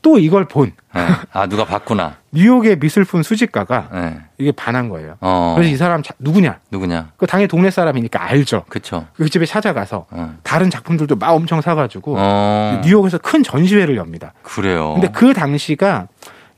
또 0.02 0.18
이걸 0.18 0.46
본 0.46 0.72
네. 0.94 1.06
아 1.32 1.46
누가 1.46 1.64
봤구나. 1.64 2.16
뉴욕의 2.34 2.78
미술품 2.80 3.22
수집가가 3.22 3.88
네. 3.92 4.16
이게 4.36 4.50
반한 4.50 4.88
거예요. 4.88 5.14
어. 5.20 5.52
그래서 5.56 5.72
이 5.72 5.76
사람 5.76 6.02
자- 6.02 6.12
누구냐? 6.18 6.58
누구냐? 6.72 7.12
그 7.16 7.26
당연히 7.26 7.46
동네 7.46 7.70
사람이니까 7.70 8.20
알죠. 8.22 8.64
그쵸. 8.68 9.06
그 9.14 9.28
집에 9.30 9.46
찾아가서 9.46 10.06
어. 10.10 10.34
다른 10.42 10.70
작품들도 10.70 11.16
막 11.16 11.30
엄청 11.30 11.60
사가지고 11.60 12.16
어. 12.18 12.80
뉴욕에서 12.84 13.18
큰 13.18 13.44
전시회를 13.44 13.96
엽니다. 13.96 14.34
그래요. 14.42 14.94
근데 14.94 15.08
그 15.12 15.32
당시가 15.32 16.08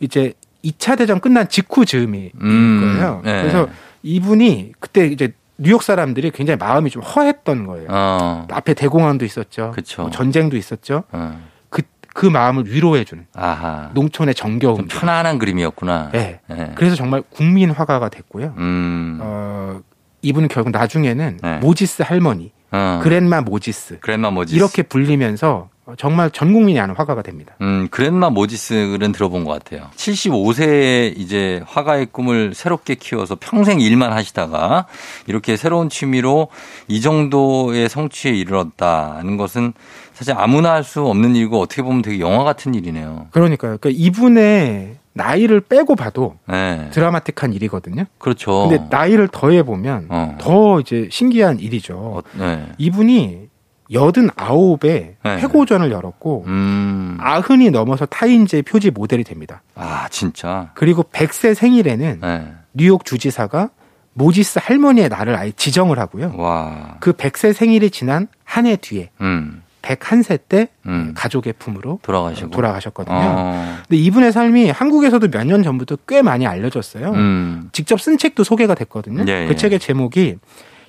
이제 0.01 0.33
2차 0.65 0.97
대전 0.97 1.21
끝난 1.21 1.49
직후 1.49 1.85
즈음이 1.85 2.31
음. 2.41 2.81
거예요. 2.99 3.21
네. 3.25 3.43
그래서 3.43 3.69
이분이 4.03 4.73
그때 4.81 5.07
이제 5.07 5.33
뉴욕 5.59 5.83
사람들이 5.83 6.31
굉장히 6.31 6.59
마음이 6.59 6.91
좀 6.91 7.03
허했던 7.03 7.67
거예요. 7.67 7.87
어. 7.91 8.47
앞에 8.51 8.75
대공황도 8.75 9.25
있었죠. 9.25 9.73
뭐 9.99 10.11
전쟁도 10.11 10.57
있었죠. 10.57 11.05
어. 11.13 11.41
그, 11.71 11.83
그 12.13 12.27
마음을 12.27 12.67
위로해주는 12.67 13.27
아하. 13.35 13.91
농촌의 13.95 14.35
정겨움. 14.35 14.77
좀 14.77 14.89
편안한 14.89 15.39
그림이었구나. 15.39 16.11
네. 16.13 16.41
예. 16.51 16.73
그래서 16.75 16.97
정말 16.97 17.23
국민 17.31 17.71
화가가 17.71 18.09
됐고요. 18.09 18.55
음. 18.57 19.19
어, 19.23 19.81
이분은 20.23 20.49
결국 20.49 20.71
나중에는 20.71 21.39
네. 21.41 21.59
모지스 21.59 22.03
할머니, 22.03 22.51
어. 22.73 23.01
그랜마 23.03 23.41
모지스 23.41 23.99
그랜마 24.01 24.31
모지스. 24.31 24.57
이렇게 24.57 24.83
불리면서 24.83 25.69
정말 25.99 26.31
전 26.31 26.53
국민이 26.53 26.81
아는 26.81 26.95
화가가 26.95 27.23
됩니다. 27.23 27.55
음, 27.61 27.89
그랜마 27.91 28.31
모지스는 28.31 29.13
들어본 29.13 29.45
것 29.45 29.53
같아요. 29.53 29.89
75세에 29.97 31.19
이제 31.19 31.63
화가의 31.67 32.07
꿈을 32.07 32.55
새롭게 32.55 32.95
키워서 32.95 33.37
평생 33.39 33.81
일만 33.81 34.13
하시다가 34.13 34.87
이렇게 35.27 35.57
새로운 35.57 35.89
취미로 35.91 36.49
이 36.89 37.01
정도의 37.01 37.89
성취에 37.89 38.33
이르렀다는 38.33 39.37
것은 39.37 39.73
사실 40.15 40.35
아무나 40.37 40.73
할 40.73 40.85
수 40.85 41.03
없는 41.07 41.35
일이고 41.35 41.61
어떻게 41.61 41.83
보면 41.83 42.03
되게 42.03 42.21
영화 42.21 42.45
같은 42.45 42.75
일이네요. 42.75 43.29
그러니까요. 43.31 43.79
그러니까 43.81 43.91
이분의 43.91 44.97
나이를 45.15 45.61
빼고 45.61 45.97
봐도 45.97 46.37
네. 46.47 46.89
드라마틱한 46.93 47.53
일이거든요. 47.55 48.05
그렇죠. 48.19 48.69
근데 48.69 48.85
나이를 48.91 49.29
더해 49.29 49.63
보면 49.63 50.07
어. 50.11 50.37
더 50.41 50.81
이제 50.81 51.09
신기한 51.11 51.59
일이죠. 51.61 51.95
어, 51.97 52.23
네. 52.39 52.67
이분이 52.79 53.49
여든 53.93 54.31
아홉에 54.37 55.17
네. 55.23 55.37
회고전을 55.39 55.91
열었고 55.93 56.45
음. 56.47 57.17
아흔이 57.21 57.71
넘어서 57.71 58.07
타인제 58.07 58.63
표지 58.63 58.91
모델이 58.91 59.25
됩니다. 59.25 59.63
아, 59.75 60.09
진짜. 60.11 60.71
그리고 60.75 61.03
100세 61.03 61.55
생일에는 61.55 62.21
네. 62.23 62.53
뉴욕 62.73 63.05
주지사가 63.05 63.71
모지스 64.15 64.61
할머니의 64.63 65.09
날을 65.09 65.35
아예 65.37 65.53
지정을 65.53 65.99
하고요. 65.99 66.35
와. 66.37 66.97
그 67.01 67.13
100세 67.13 67.53
생일이 67.53 67.91
지난 67.91 68.29
한 68.45 68.67
해 68.67 68.77
뒤에 68.77 69.11
음. 69.21 69.63
101세 69.83 70.39
때 70.49 70.69
음. 70.87 71.13
가족의 71.15 71.53
품으로 71.59 71.99
돌아가시고. 72.03 72.49
돌아가셨거든요. 72.51 73.15
어. 73.19 73.77
근데 73.87 73.97
이분의 74.03 74.33
삶이 74.33 74.71
한국에서도 74.71 75.29
몇 75.29 75.45
년 75.47 75.63
전부터 75.63 75.97
꽤 76.09 76.23
많이 76.23 76.47
알려졌어요. 76.47 77.11
음. 77.11 77.69
직접 77.73 78.01
쓴 78.01 78.17
책도 78.17 78.45
소개가 78.45 78.75
됐거든요. 78.77 79.25
예, 79.29 79.45
그 79.47 79.53
예. 79.53 79.57
책의 79.57 79.81
제목이 79.81 80.37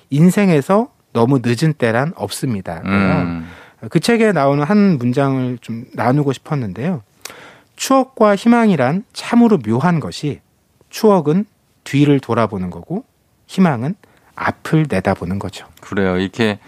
인생에서 0.08 0.88
너무 1.16 1.40
늦은 1.42 1.72
때란 1.72 2.12
없습니다. 2.14 2.82
음. 2.84 3.48
그 3.88 4.00
책에 4.00 4.32
나오는 4.32 4.62
한 4.62 4.98
문장을 4.98 5.56
좀 5.62 5.86
나누고 5.94 6.34
싶었는데요. 6.34 7.02
추억과 7.76 8.36
희망이란 8.36 9.04
참으로 9.14 9.56
묘한 9.56 9.98
것이 9.98 10.40
추억은 10.90 11.46
뒤를 11.84 12.20
돌아보는 12.20 12.68
거고 12.68 13.04
희망은 13.46 13.94
앞을 14.34 14.86
내다보는 14.90 15.38
거죠. 15.38 15.66
그래요. 15.86 16.18
이렇게 16.18 16.58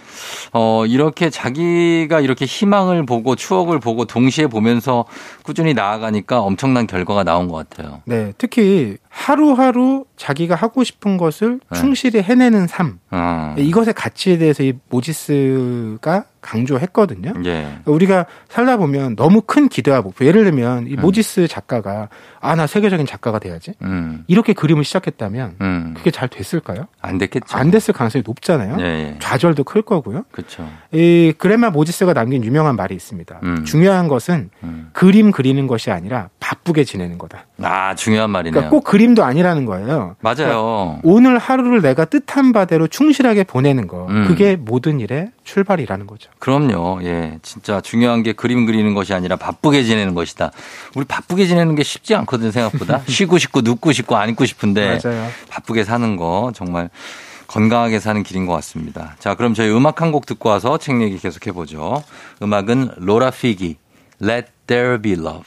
어 0.53 0.87
이렇게 0.87 1.29
자기가 1.29 2.21
이렇게 2.21 2.45
희망을 2.45 3.05
보고 3.05 3.35
추억을 3.35 3.81
보고 3.81 4.05
동시에 4.05 4.47
보면서 4.47 5.05
꾸준히 5.43 5.75
나아가니까 5.75 6.41
엄청난 6.41 6.87
결과가 6.87 7.25
나온 7.25 7.49
것 7.49 7.69
같아요. 7.69 8.01
네, 8.05 8.33
특히 8.39 8.97
하루하루 9.09 10.05
자기가 10.17 10.55
하고 10.55 10.85
싶은 10.85 11.17
것을 11.17 11.61
네. 11.73 11.81
충실히 11.81 12.23
해내는 12.23 12.67
삶. 12.69 13.01
어. 13.11 13.55
이것의 13.59 13.95
가치에 13.95 14.39
대해서 14.39 14.63
이 14.63 14.75
모지스가 14.89 16.25
강조했거든요. 16.41 17.33
예. 17.47 17.79
우리가 17.85 18.27
살다 18.49 18.77
보면 18.77 19.17
너무 19.17 19.43
큰 19.43 19.69
기대와 19.69 20.03
목표. 20.03 20.25
예를 20.25 20.45
들면 20.45 20.87
이 20.87 20.95
음. 20.95 21.01
모지스 21.01 21.49
작가가 21.49 22.09
아 22.41 22.55
나 22.59 22.67
세계적인 22.67 23.07
작가가 23.07 23.39
돼야지. 23.39 23.75
음. 23.83 24.25
이렇게 24.27 24.53
그림을 24.53 24.83
시작했다면 24.85 25.57
음. 25.61 25.95
그게 25.97 26.11
잘 26.11 26.29
됐을까요? 26.29 26.87
안 27.01 27.19
됐겠죠. 27.19 27.57
안 27.57 27.71
됐을 27.71 27.95
가능성이 27.95 28.23
높잖아요. 28.27 28.77
예, 28.81 29.08
예. 29.15 29.19
좌절도 29.19 29.65
클 29.65 29.83
거고요. 29.83 30.25
그렇죠. 30.31 30.69
이 30.93 31.33
그레마 31.37 31.71
모지스가 31.71 32.15
남긴 32.15 32.45
유명한 32.45 32.77
말이 32.77 32.95
있습니다. 32.95 33.41
음. 33.43 33.65
중요한 33.65 34.09
것은 34.09 34.51
음. 34.63 34.91
그림 34.93 35.31
그리는 35.31 35.67
것이 35.67 35.91
아니라 35.91 36.29
바쁘게 36.41 36.85
지내는 36.85 37.19
거다. 37.19 37.47
아, 37.63 37.95
중요한 37.95 38.31
말이네요. 38.31 38.53
그러니까 38.53 38.71
꼭 38.71 38.85
그림도 38.85 39.25
아니라는 39.25 39.65
거예요. 39.65 40.17
맞아요. 40.21 41.01
오늘 41.03 41.39
하루를 41.39 41.83
내가 41.83 42.05
뜻한 42.05 42.53
바대로 42.53 42.87
충실하게 42.87 43.45
보내는 43.45 43.87
거. 43.87 44.07
음. 44.09 44.27
그게 44.27 44.57
모든 44.57 45.01
일의 45.01 45.31
출발이라는 45.45 46.07
거죠. 46.07 46.31
그럼요. 46.39 47.01
예. 47.03 47.39
진짜 47.43 47.81
중요한 47.81 48.23
게 48.23 48.33
그림 48.33 48.67
그리는 48.67 48.95
것이 48.95 49.15
아니라 49.15 49.37
바쁘게 49.37 49.83
지내는 49.85 50.15
것이다. 50.15 50.53
우리 50.95 51.05
바쁘게 51.05 51.47
지내는 51.47 51.75
게 51.75 51.83
쉽지 51.83 52.15
않거든, 52.15 52.51
생각보다. 52.51 53.03
쉬고 53.09 53.39
싶고 53.39 53.61
눕고 53.63 53.93
싶고 53.93 54.17
안 54.17 54.29
있고 54.31 54.45
싶은데 54.45 54.99
맞아요. 55.03 55.29
바쁘게 55.49 55.85
사는 55.85 56.17
거 56.17 56.53
정말 56.55 56.91
건강하게 57.49 57.99
사는 57.99 58.23
길인 58.23 58.47
것 58.47 58.53
같습니다. 58.55 59.17
자, 59.19 59.35
그럼 59.35 59.55
저희 59.55 59.71
음악 59.71 60.01
한 60.01 60.13
곡 60.13 60.27
듣고 60.27 60.49
와서 60.51 60.79
책 60.79 61.03
얘기 61.03 61.19
계속 61.19 61.47
해보죠. 61.47 62.03
음악은 62.43 62.93
로라 62.99 63.31
피기, 63.31 63.77
Let 64.23 64.49
There 64.67 65.01
Be 65.03 65.13
Love. 65.15 65.43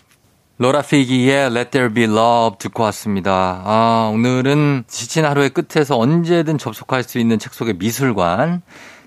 로라 0.57 0.81
피기의 0.81 1.47
Let 1.47 1.71
There 1.71 1.93
Be 1.93 2.03
Love 2.03 2.57
듣고 2.59 2.83
왔습니다. 2.83 3.61
아, 3.65 4.11
오늘은 4.13 4.83
지친 4.87 5.25
하루의 5.25 5.49
끝에서 5.51 5.97
언제든 5.97 6.57
접속할 6.57 7.03
수 7.03 7.17
있는 7.17 7.39
책 7.39 7.53
속의 7.53 7.75
미술관, 7.79 8.61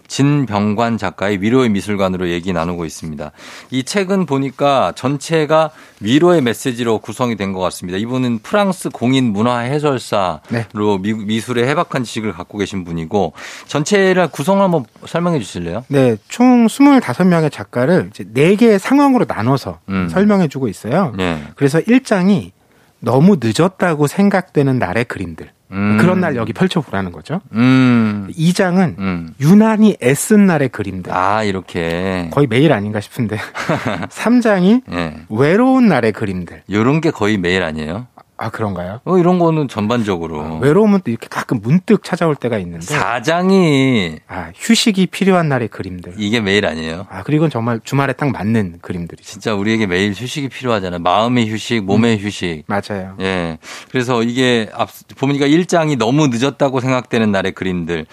진병관 0.06 0.98
작가의 0.98 1.40
위로의 1.40 1.70
미술관으로 1.70 2.28
얘기 2.28 2.52
나누고 2.52 2.84
있습니다. 2.84 3.32
이 3.70 3.84
책은 3.84 4.26
보니까 4.26 4.92
전체가 4.96 5.70
위로의 6.00 6.42
메시지로 6.42 6.98
구성이 6.98 7.36
된 7.36 7.54
것 7.54 7.60
같습니다. 7.60 7.98
이분은 7.98 8.40
프랑스 8.40 8.90
공인 8.90 9.32
문화 9.32 9.58
해설사로 9.58 10.40
네. 10.50 10.66
미, 11.00 11.12
미술의 11.14 11.68
해박한 11.68 12.02
지식을 12.04 12.32
갖고 12.32 12.58
계신 12.58 12.84
분이고 12.84 13.32
전체를 13.66 14.28
구성을 14.28 14.62
한번 14.62 14.84
설명해 15.06 15.38
주실래요? 15.38 15.84
네, 15.88 16.16
총 16.28 16.66
25명의 16.66 17.52
작가를 17.52 18.10
이제 18.10 18.24
4개의 18.24 18.78
상황으로 18.78 19.24
나눠서 19.28 19.78
음. 19.88 20.08
설명해 20.08 20.48
주고 20.48 20.68
있어요. 20.68 21.12
네. 21.16 21.42
그래서 21.54 21.78
1장이 21.80 22.50
너무 22.98 23.36
늦었다고 23.40 24.06
생각되는 24.06 24.78
날의 24.78 25.04
그림들. 25.04 25.50
음. 25.74 25.98
그런 25.98 26.20
날 26.20 26.36
여기 26.36 26.52
펼쳐보라는 26.52 27.12
거죠. 27.12 27.40
음. 27.52 28.28
2장은 28.36 28.98
음. 28.98 29.34
유난히 29.40 29.96
애쓴 30.02 30.46
날의 30.46 30.68
그림들. 30.70 31.12
아, 31.12 31.42
이렇게. 31.42 32.28
거의 32.32 32.46
매일 32.46 32.72
아닌가 32.72 33.00
싶은데. 33.00 33.36
3장이 34.08 34.82
예. 34.92 35.16
외로운 35.28 35.88
날의 35.88 36.12
그림들. 36.12 36.62
요런 36.70 37.00
게 37.00 37.10
거의 37.10 37.36
매일 37.36 37.62
아니에요? 37.62 38.06
아, 38.44 38.50
그런가요? 38.50 39.00
어, 39.04 39.16
이런 39.16 39.38
거는 39.38 39.68
전반적으로. 39.68 40.58
외로움은 40.58 41.00
또 41.02 41.10
이렇게 41.10 41.28
가끔 41.30 41.60
문득 41.62 42.04
찾아올 42.04 42.36
때가 42.36 42.58
있는데. 42.58 42.84
사장이 42.84 44.18
아, 44.28 44.52
휴식이 44.54 45.06
필요한 45.06 45.48
날의 45.48 45.68
그림들. 45.68 46.16
이게 46.18 46.42
매일 46.42 46.66
아니에요? 46.66 47.06
아, 47.08 47.22
그리고 47.22 47.48
정말 47.48 47.80
주말에 47.82 48.12
딱 48.12 48.30
맞는 48.30 48.80
그림들이죠. 48.82 49.26
진짜 49.26 49.54
우리에게 49.54 49.86
매일 49.86 50.12
휴식이 50.12 50.50
필요하잖아요. 50.50 51.00
마음의 51.00 51.48
휴식, 51.50 51.84
몸의 51.84 52.18
휴식. 52.18 52.64
맞아요. 52.66 53.16
예. 53.20 53.56
그래서 53.90 54.22
이게 54.22 54.68
앞, 54.74 54.90
보니까 55.16 55.46
일장이 55.46 55.96
너무 55.96 56.26
늦었다고 56.28 56.80
생각되는 56.80 57.32
날의 57.32 57.52
그림들. 57.52 58.04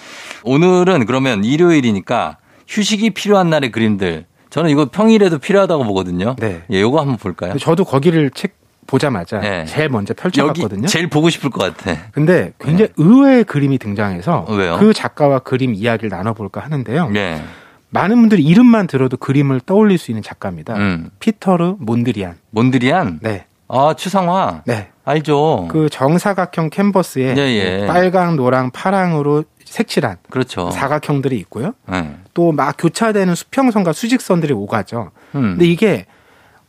오늘은 0.45 1.07
그러면 1.07 1.43
일요일이니까 1.43 2.37
휴식이 2.69 3.09
필요한 3.09 3.49
날의 3.49 3.71
그림들. 3.71 4.27
저는 4.49 4.69
이거 4.69 4.85
평일에도 4.85 5.39
필요하다고 5.39 5.83
보거든요. 5.83 6.37
네. 6.39 6.61
예, 6.71 6.79
요거 6.79 6.99
한번 7.01 7.17
볼까요? 7.17 7.57
저도 7.57 7.83
거기를 7.83 8.31
책 8.31 8.60
보자마자 8.91 9.39
네. 9.39 9.63
제일 9.65 9.87
먼저 9.87 10.13
펼쳐봤거든요. 10.13 10.85
제일 10.85 11.07
보고 11.07 11.29
싶을 11.29 11.49
것 11.49 11.63
같아. 11.63 11.97
근데 12.11 12.51
굉장히 12.59 12.91
의외의 12.97 13.45
그림이 13.45 13.77
등장해서 13.77 14.45
어, 14.49 14.53
왜요? 14.53 14.77
그 14.79 14.93
작가와 14.93 15.39
그림 15.39 15.73
이야기를 15.73 16.09
나눠볼까 16.09 16.59
하는데요. 16.59 17.09
예. 17.15 17.41
많은 17.89 18.17
분들이 18.17 18.43
이름만 18.43 18.87
들어도 18.87 19.15
그림을 19.15 19.61
떠올릴 19.61 19.97
수 19.97 20.11
있는 20.11 20.21
작가입니다. 20.21 20.75
음. 20.75 21.09
피터르 21.19 21.77
몬드리안. 21.79 22.35
몬드리안? 22.49 23.19
네. 23.21 23.45
아, 23.69 23.93
추상화. 23.97 24.63
네. 24.65 24.89
알죠. 25.05 25.69
그 25.71 25.87
정사각형 25.89 26.69
캔버스에 26.69 27.35
예, 27.37 27.41
예. 27.41 27.87
빨강, 27.87 28.35
노랑, 28.35 28.71
파랑으로 28.71 29.45
색칠한 29.63 30.17
그렇죠. 30.29 30.69
사각형들이 30.69 31.37
있고요. 31.37 31.73
예. 31.93 32.09
또막 32.33 32.75
교차되는 32.77 33.35
수평선과 33.35 33.93
수직선들이 33.93 34.51
오가죠. 34.51 35.11
음. 35.35 35.41
근데 35.53 35.65
이게 35.65 36.05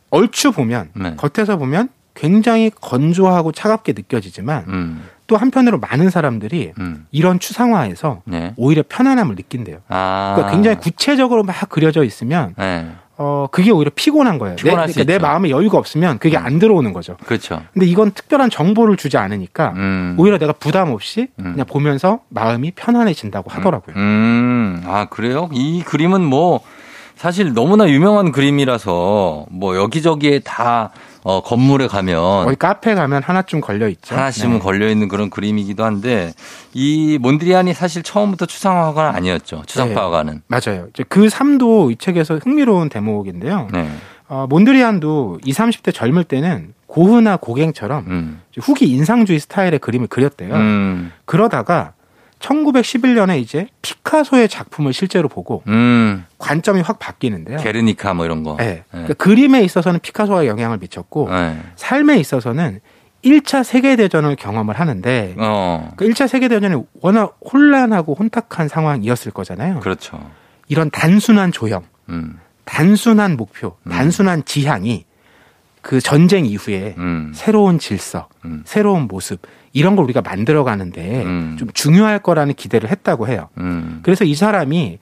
얼추 0.09 0.53
보면 0.53 0.91
네. 0.93 1.15
겉에서 1.17 1.57
보면 1.57 1.89
굉장히 2.13 2.69
건조하고 2.69 3.51
차갑게 3.51 3.93
느껴지지만 3.93 4.65
음. 4.67 5.03
또 5.27 5.37
한편으로 5.37 5.79
많은 5.79 6.09
사람들이 6.09 6.73
음. 6.79 7.05
이런 7.11 7.39
추상화에서 7.39 8.21
네. 8.25 8.53
오히려 8.57 8.83
편안함을 8.87 9.35
느낀대요. 9.35 9.77
아. 9.87 10.33
그러니까 10.35 10.53
굉장히 10.53 10.77
구체적으로 10.77 11.43
막 11.43 11.55
그려져 11.69 12.03
있으면 12.03 12.53
네. 12.57 12.91
어 13.15 13.47
그게 13.51 13.71
오히려 13.71 13.91
피곤한 13.93 14.39
거예요. 14.39 14.55
내, 14.55 14.71
그러니까 14.71 15.03
내. 15.03 15.15
음. 15.17 15.21
마음에 15.21 15.49
여유가 15.51 15.77
없으면 15.77 16.17
그게 16.17 16.35
안 16.35 16.57
들어오는 16.57 16.93
거죠. 16.93 17.15
그렇죠. 17.25 17.61
근데 17.71 17.85
이건 17.85 18.11
특별한 18.11 18.49
정보를 18.49 18.97
주지 18.97 19.17
않으니까 19.17 19.73
음. 19.75 20.15
오히려 20.17 20.37
내가 20.39 20.51
부담 20.51 20.91
없이 20.91 21.27
음. 21.39 21.53
그냥 21.53 21.65
보면서 21.67 22.21
마음이 22.29 22.71
편안해진다고 22.71 23.51
하더라고요. 23.51 23.95
음. 23.95 24.81
아, 24.85 25.05
그래요? 25.05 25.49
이 25.53 25.83
그림은 25.83 26.23
뭐 26.23 26.61
사실 27.15 27.53
너무나 27.53 27.89
유명한 27.89 28.31
그림이라서 28.31 29.45
뭐 29.49 29.75
여기저기에 29.75 30.39
다 30.39 30.91
어, 31.23 31.41
건물에 31.41 31.87
가면 31.87 32.19
어디 32.47 32.55
카페 32.57 32.95
가면 32.95 33.23
하나쯤 33.23 33.61
걸려 33.61 33.87
있죠. 33.89 34.15
하나씩은 34.15 34.53
네. 34.53 34.59
걸려 34.59 34.89
있는 34.89 35.07
그런 35.07 35.29
그림이기도 35.29 35.85
한데 35.85 36.33
이 36.73 37.17
몬드리안이 37.21 37.73
사실 37.73 38.03
처음부터 38.03 38.45
추상화가는 38.45 39.15
아니었죠. 39.15 39.63
추상화가는. 39.65 40.41
맞아요. 40.47 40.87
이제 40.89 41.03
그 41.07 41.29
삶도 41.29 41.91
이 41.91 41.95
책에서 41.95 42.39
흥미로운 42.43 42.89
대목인데요. 42.89 43.69
네. 43.71 43.89
어, 44.27 44.47
몬드리안도 44.49 45.39
20, 45.45 45.61
30대 45.61 45.93
젊을 45.93 46.25
때는 46.25 46.73
고흐나 46.87 47.37
고갱처럼 47.37 48.05
음. 48.07 48.41
후기 48.59 48.89
인상주의 48.89 49.39
스타일의 49.39 49.79
그림을 49.79 50.07
그렸대요. 50.07 50.53
음. 50.53 51.11
그러다가 51.25 51.93
1911년에 52.43 53.39
이제 53.39 53.67
피카소의 53.81 54.49
작품을 54.49 54.93
실제로 54.93 55.29
보고 55.29 55.63
음. 55.67 56.25
관점이 56.37 56.81
확 56.81 56.99
바뀌는데요. 56.99 57.57
게르니카 57.57 58.13
뭐 58.13 58.25
이런 58.25 58.43
거. 58.43 58.57
네. 58.57 58.83
그러니까 58.91 59.13
그림에 59.13 59.61
있어서는 59.61 59.99
피카소가 60.01 60.45
영향을 60.45 60.77
미쳤고 60.77 61.29
네. 61.29 61.57
삶에 61.75 62.17
있어서는 62.17 62.81
1차 63.23 63.63
세계대전을 63.63 64.35
경험을 64.35 64.77
하는데 64.77 65.35
어. 65.37 65.93
그 65.95 66.05
1차 66.05 66.27
세계대전이 66.27 66.83
워낙 67.01 67.39
혼란하고 67.51 68.15
혼탁한 68.15 68.67
상황이었을 68.67 69.31
거잖아요. 69.31 69.79
그렇죠. 69.79 70.19
이런 70.67 70.89
단순한 70.91 71.53
조형, 71.53 71.83
음. 72.09 72.39
단순한 72.65 73.37
목표, 73.37 73.77
음. 73.83 73.91
단순한 73.91 74.43
지향이 74.43 75.05
그 75.83 75.99
전쟁 75.99 76.45
이후에 76.45 76.95
음. 76.97 77.31
새로운 77.35 77.77
질서, 77.77 78.29
음. 78.45 78.63
새로운 78.65 79.03
모습 79.03 79.41
이런 79.73 79.95
걸 79.97 80.05
우리가 80.05 80.21
만들어 80.21 80.63
가는데 80.63 81.23
음. 81.25 81.57
좀 81.59 81.67
중요할 81.73 82.19
거라는 82.19 82.53
기대를 82.53 82.89
했다고 82.89 83.27
해요. 83.27 83.49
음. 83.57 83.99
그래서 84.01 84.23
이 84.23 84.33
사람이 84.33 84.97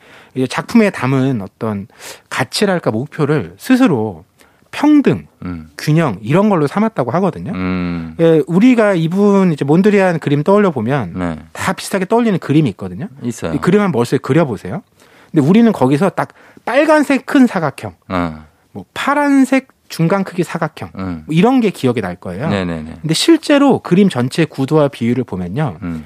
작품에 0.49 0.89
담은 0.89 1.41
어떤 1.41 1.87
가치랄까 2.29 2.89
목표를 2.89 3.53
스스로 3.57 4.25
평등, 4.71 5.27
음. 5.45 5.69
균형 5.77 6.17
이런 6.21 6.49
걸로 6.49 6.65
삼았다고 6.65 7.11
하거든요. 7.11 7.51
음. 7.53 8.15
예, 8.19 8.41
우리가 8.47 8.95
이분 8.95 9.53
이제 9.53 9.63
몬드리안 9.63 10.17
그림 10.17 10.41
떠올려 10.43 10.71
보면 10.71 11.13
네. 11.15 11.39
다 11.53 11.73
비슷하게 11.73 12.05
떠올리는 12.05 12.39
그림이 12.39 12.69
있거든요. 12.71 13.07
있어요. 13.21 13.53
이 13.53 13.59
그림 13.59 13.81
한번 13.81 13.99
머릿속에 13.99 14.17
그려 14.17 14.45
보세요. 14.45 14.81
근데 15.29 15.45
우리는 15.45 15.71
거기서 15.71 16.09
딱 16.09 16.29
빨간색 16.65 17.25
큰 17.27 17.45
사각형, 17.45 17.95
어. 18.09 18.45
뭐 18.71 18.85
파란색 18.93 19.67
중간 19.91 20.23
크기 20.23 20.43
사각형 20.43 20.91
음. 20.97 21.23
뭐 21.27 21.35
이런 21.35 21.59
게 21.59 21.69
기억이 21.69 22.01
날 22.01 22.15
거예요. 22.15 22.49
네네네. 22.49 22.97
근데 23.01 23.13
실제로 23.13 23.79
그림 23.79 24.09
전체 24.09 24.45
구도와 24.45 24.87
비율을 24.87 25.25
보면요. 25.25 25.77
음. 25.83 26.05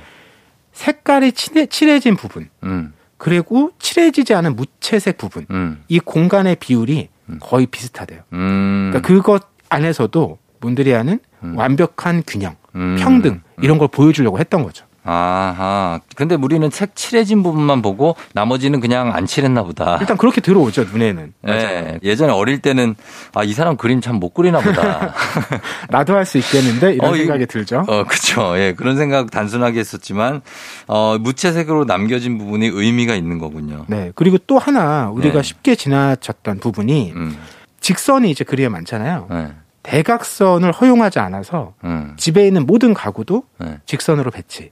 색깔이 0.73 1.31
칠해, 1.31 1.67
칠해진 1.67 2.17
부분, 2.17 2.49
음. 2.63 2.93
그리고 3.17 3.71
칠해지지 3.79 4.33
않은 4.33 4.55
무채색 4.55 5.17
부분, 5.17 5.45
음. 5.51 5.83
이 5.87 5.99
공간의 5.99 6.57
비율이 6.57 7.07
음. 7.29 7.39
거의 7.39 7.67
비슷하대요. 7.67 8.21
음. 8.33 8.89
그러니까 8.91 9.07
그것 9.07 9.47
안에서도 9.69 10.37
몬드리안은 10.59 11.19
음. 11.43 11.57
완벽한 11.57 12.23
균형, 12.25 12.55
음. 12.75 12.97
평등 12.99 13.41
이런 13.61 13.77
걸 13.77 13.87
보여주려고 13.87 14.39
했던 14.39 14.63
거죠. 14.63 14.85
아하. 15.05 15.99
근데 16.15 16.35
우리는 16.35 16.67
색 16.71 16.95
칠해진 16.95 17.43
부분만 17.43 17.81
보고 17.83 18.15
나머지는 18.33 18.79
그냥 18.79 19.13
안 19.15 19.25
칠했나 19.25 19.63
보다. 19.63 19.97
일단 20.01 20.17
그렇게 20.17 20.41
들어오죠 20.41 20.85
눈에는. 20.85 21.33
예. 21.47 21.99
예전에 22.03 22.33
어릴 22.33 22.59
때는 22.59 22.95
아, 23.35 23.43
이 23.43 23.53
사람 23.53 23.77
그림 23.77 24.01
참 24.01 24.15
못 24.15 24.33
그리나 24.33 24.59
보다. 24.59 25.13
나도 25.89 26.15
할 26.15 26.25
수 26.25 26.37
있겠는데 26.39 26.93
이런 26.95 27.11
어, 27.11 27.15
이- 27.15 27.19
생각이 27.19 27.45
들죠. 27.45 27.83
어, 27.87 28.03
그쵸. 28.05 28.57
예. 28.57 28.73
그런 28.73 28.97
생각 28.97 29.29
단순하게 29.29 29.79
했었지만, 29.79 30.41
어, 30.87 31.17
무채색으로 31.19 31.85
남겨진 31.85 32.37
부분이 32.39 32.65
의미가 32.73 33.13
있는 33.13 33.37
거군요. 33.37 33.85
네. 33.87 34.11
그리고 34.15 34.37
또 34.47 34.57
하나 34.57 35.09
우리가 35.11 35.35
네. 35.35 35.43
쉽게 35.43 35.75
지나쳤던 35.75 36.59
부분이 36.59 37.13
음. 37.15 37.37
직선이 37.79 38.31
이제 38.31 38.43
그림에 38.43 38.69
많잖아요. 38.69 39.27
네. 39.29 39.51
대각선을 39.83 40.71
허용하지 40.71 41.19
않아서 41.19 41.73
음. 41.83 42.15
집에 42.17 42.47
있는 42.47 42.65
모든 42.65 42.95
가구도 42.95 43.43
네. 43.59 43.77
직선으로 43.85 44.31
배치. 44.31 44.71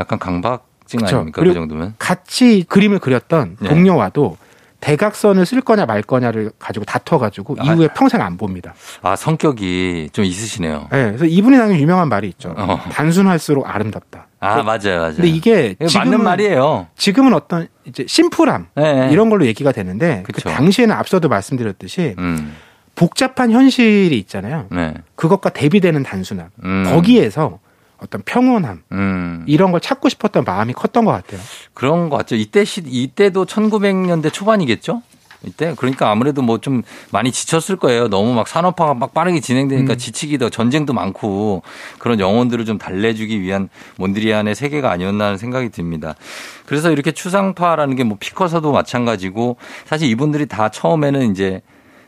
약간 0.00 0.18
강박증 0.18 1.00
그쵸. 1.00 1.16
아닙니까? 1.16 1.42
그 1.42 1.52
정도면? 1.52 1.94
같이 1.98 2.64
그림을 2.68 2.98
그렸던 2.98 3.56
네. 3.60 3.68
동료와도 3.68 4.36
대각선을 4.80 5.46
쓸 5.46 5.62
거냐 5.62 5.86
말 5.86 6.02
거냐를 6.02 6.50
가지고 6.58 6.84
다퉈가지고 6.84 7.56
아. 7.58 7.64
이후에 7.64 7.88
평생 7.94 8.20
안 8.20 8.36
봅니다. 8.36 8.74
아, 9.00 9.16
성격이 9.16 10.10
좀 10.12 10.26
있으시네요. 10.26 10.88
네, 10.92 11.04
그래서 11.06 11.24
이분이 11.24 11.56
당연 11.56 11.78
유명한 11.78 12.10
말이 12.10 12.28
있죠. 12.28 12.54
어. 12.56 12.78
단순할수록 12.92 13.66
아름답다. 13.66 14.26
아, 14.40 14.62
맞아요, 14.62 14.98
맞아요. 14.98 15.14
근데 15.14 15.28
이게 15.28 15.74
지금은, 15.88 16.10
맞는 16.10 16.24
말이에요. 16.24 16.88
지금은 16.96 17.32
어떤 17.32 17.66
이제 17.86 18.04
심플함 18.06 18.66
네. 18.74 19.08
이런 19.10 19.30
걸로 19.30 19.46
얘기가 19.46 19.72
되는데 19.72 20.22
그. 20.26 20.32
당시에는 20.42 20.94
앞서도 20.94 21.30
말씀드렸듯이 21.30 22.14
음. 22.18 22.54
복잡한 22.94 23.52
현실이 23.52 24.18
있잖아요. 24.18 24.66
네. 24.70 24.92
그것과 25.16 25.48
대비되는 25.48 26.02
단순함. 26.02 26.48
음. 26.62 26.84
거기에서 26.92 27.58
어떤 28.04 28.22
평온함 28.22 28.82
음. 28.92 29.44
이런 29.46 29.72
걸 29.72 29.80
찾고 29.80 30.08
싶었던 30.08 30.44
마음이 30.44 30.72
컸던 30.74 31.04
것 31.04 31.12
같아요. 31.12 31.40
그런 31.72 32.10
것 32.10 32.16
같죠. 32.18 32.36
이때 32.36 32.64
시, 32.64 32.82
이때도 32.86 33.46
1900년대 33.46 34.32
초반이겠죠? 34.32 35.02
이때 35.46 35.74
그러니까 35.76 36.10
아무래도 36.10 36.40
뭐 36.40 36.56
좀 36.58 36.82
많이 37.10 37.30
지쳤을 37.30 37.76
거예요. 37.76 38.08
너무 38.08 38.32
막 38.32 38.48
산업화가 38.48 38.94
막 38.94 39.12
빠르게 39.12 39.40
진행되니까 39.40 39.92
음. 39.94 39.98
지치기도 39.98 40.48
전쟁도 40.48 40.94
많고 40.94 41.62
그런 41.98 42.18
영혼들을 42.20 42.64
좀 42.64 42.78
달래주기 42.78 43.42
위한 43.42 43.68
몬드리안의 43.98 44.54
세계가 44.54 44.90
아니었나 44.90 45.24
하는 45.26 45.36
생각이 45.36 45.68
듭니다. 45.70 46.14
그래서 46.66 46.90
이렇게 46.90 47.12
추상파라는 47.12 47.96
게 47.96 48.04
뭐 48.04 48.16
피커서도 48.20 48.72
마찬가지고 48.72 49.56
사실 49.86 50.08
이분들이 50.08 50.46
다 50.46 50.68
처음에는 50.70 51.30
이제 51.30 51.60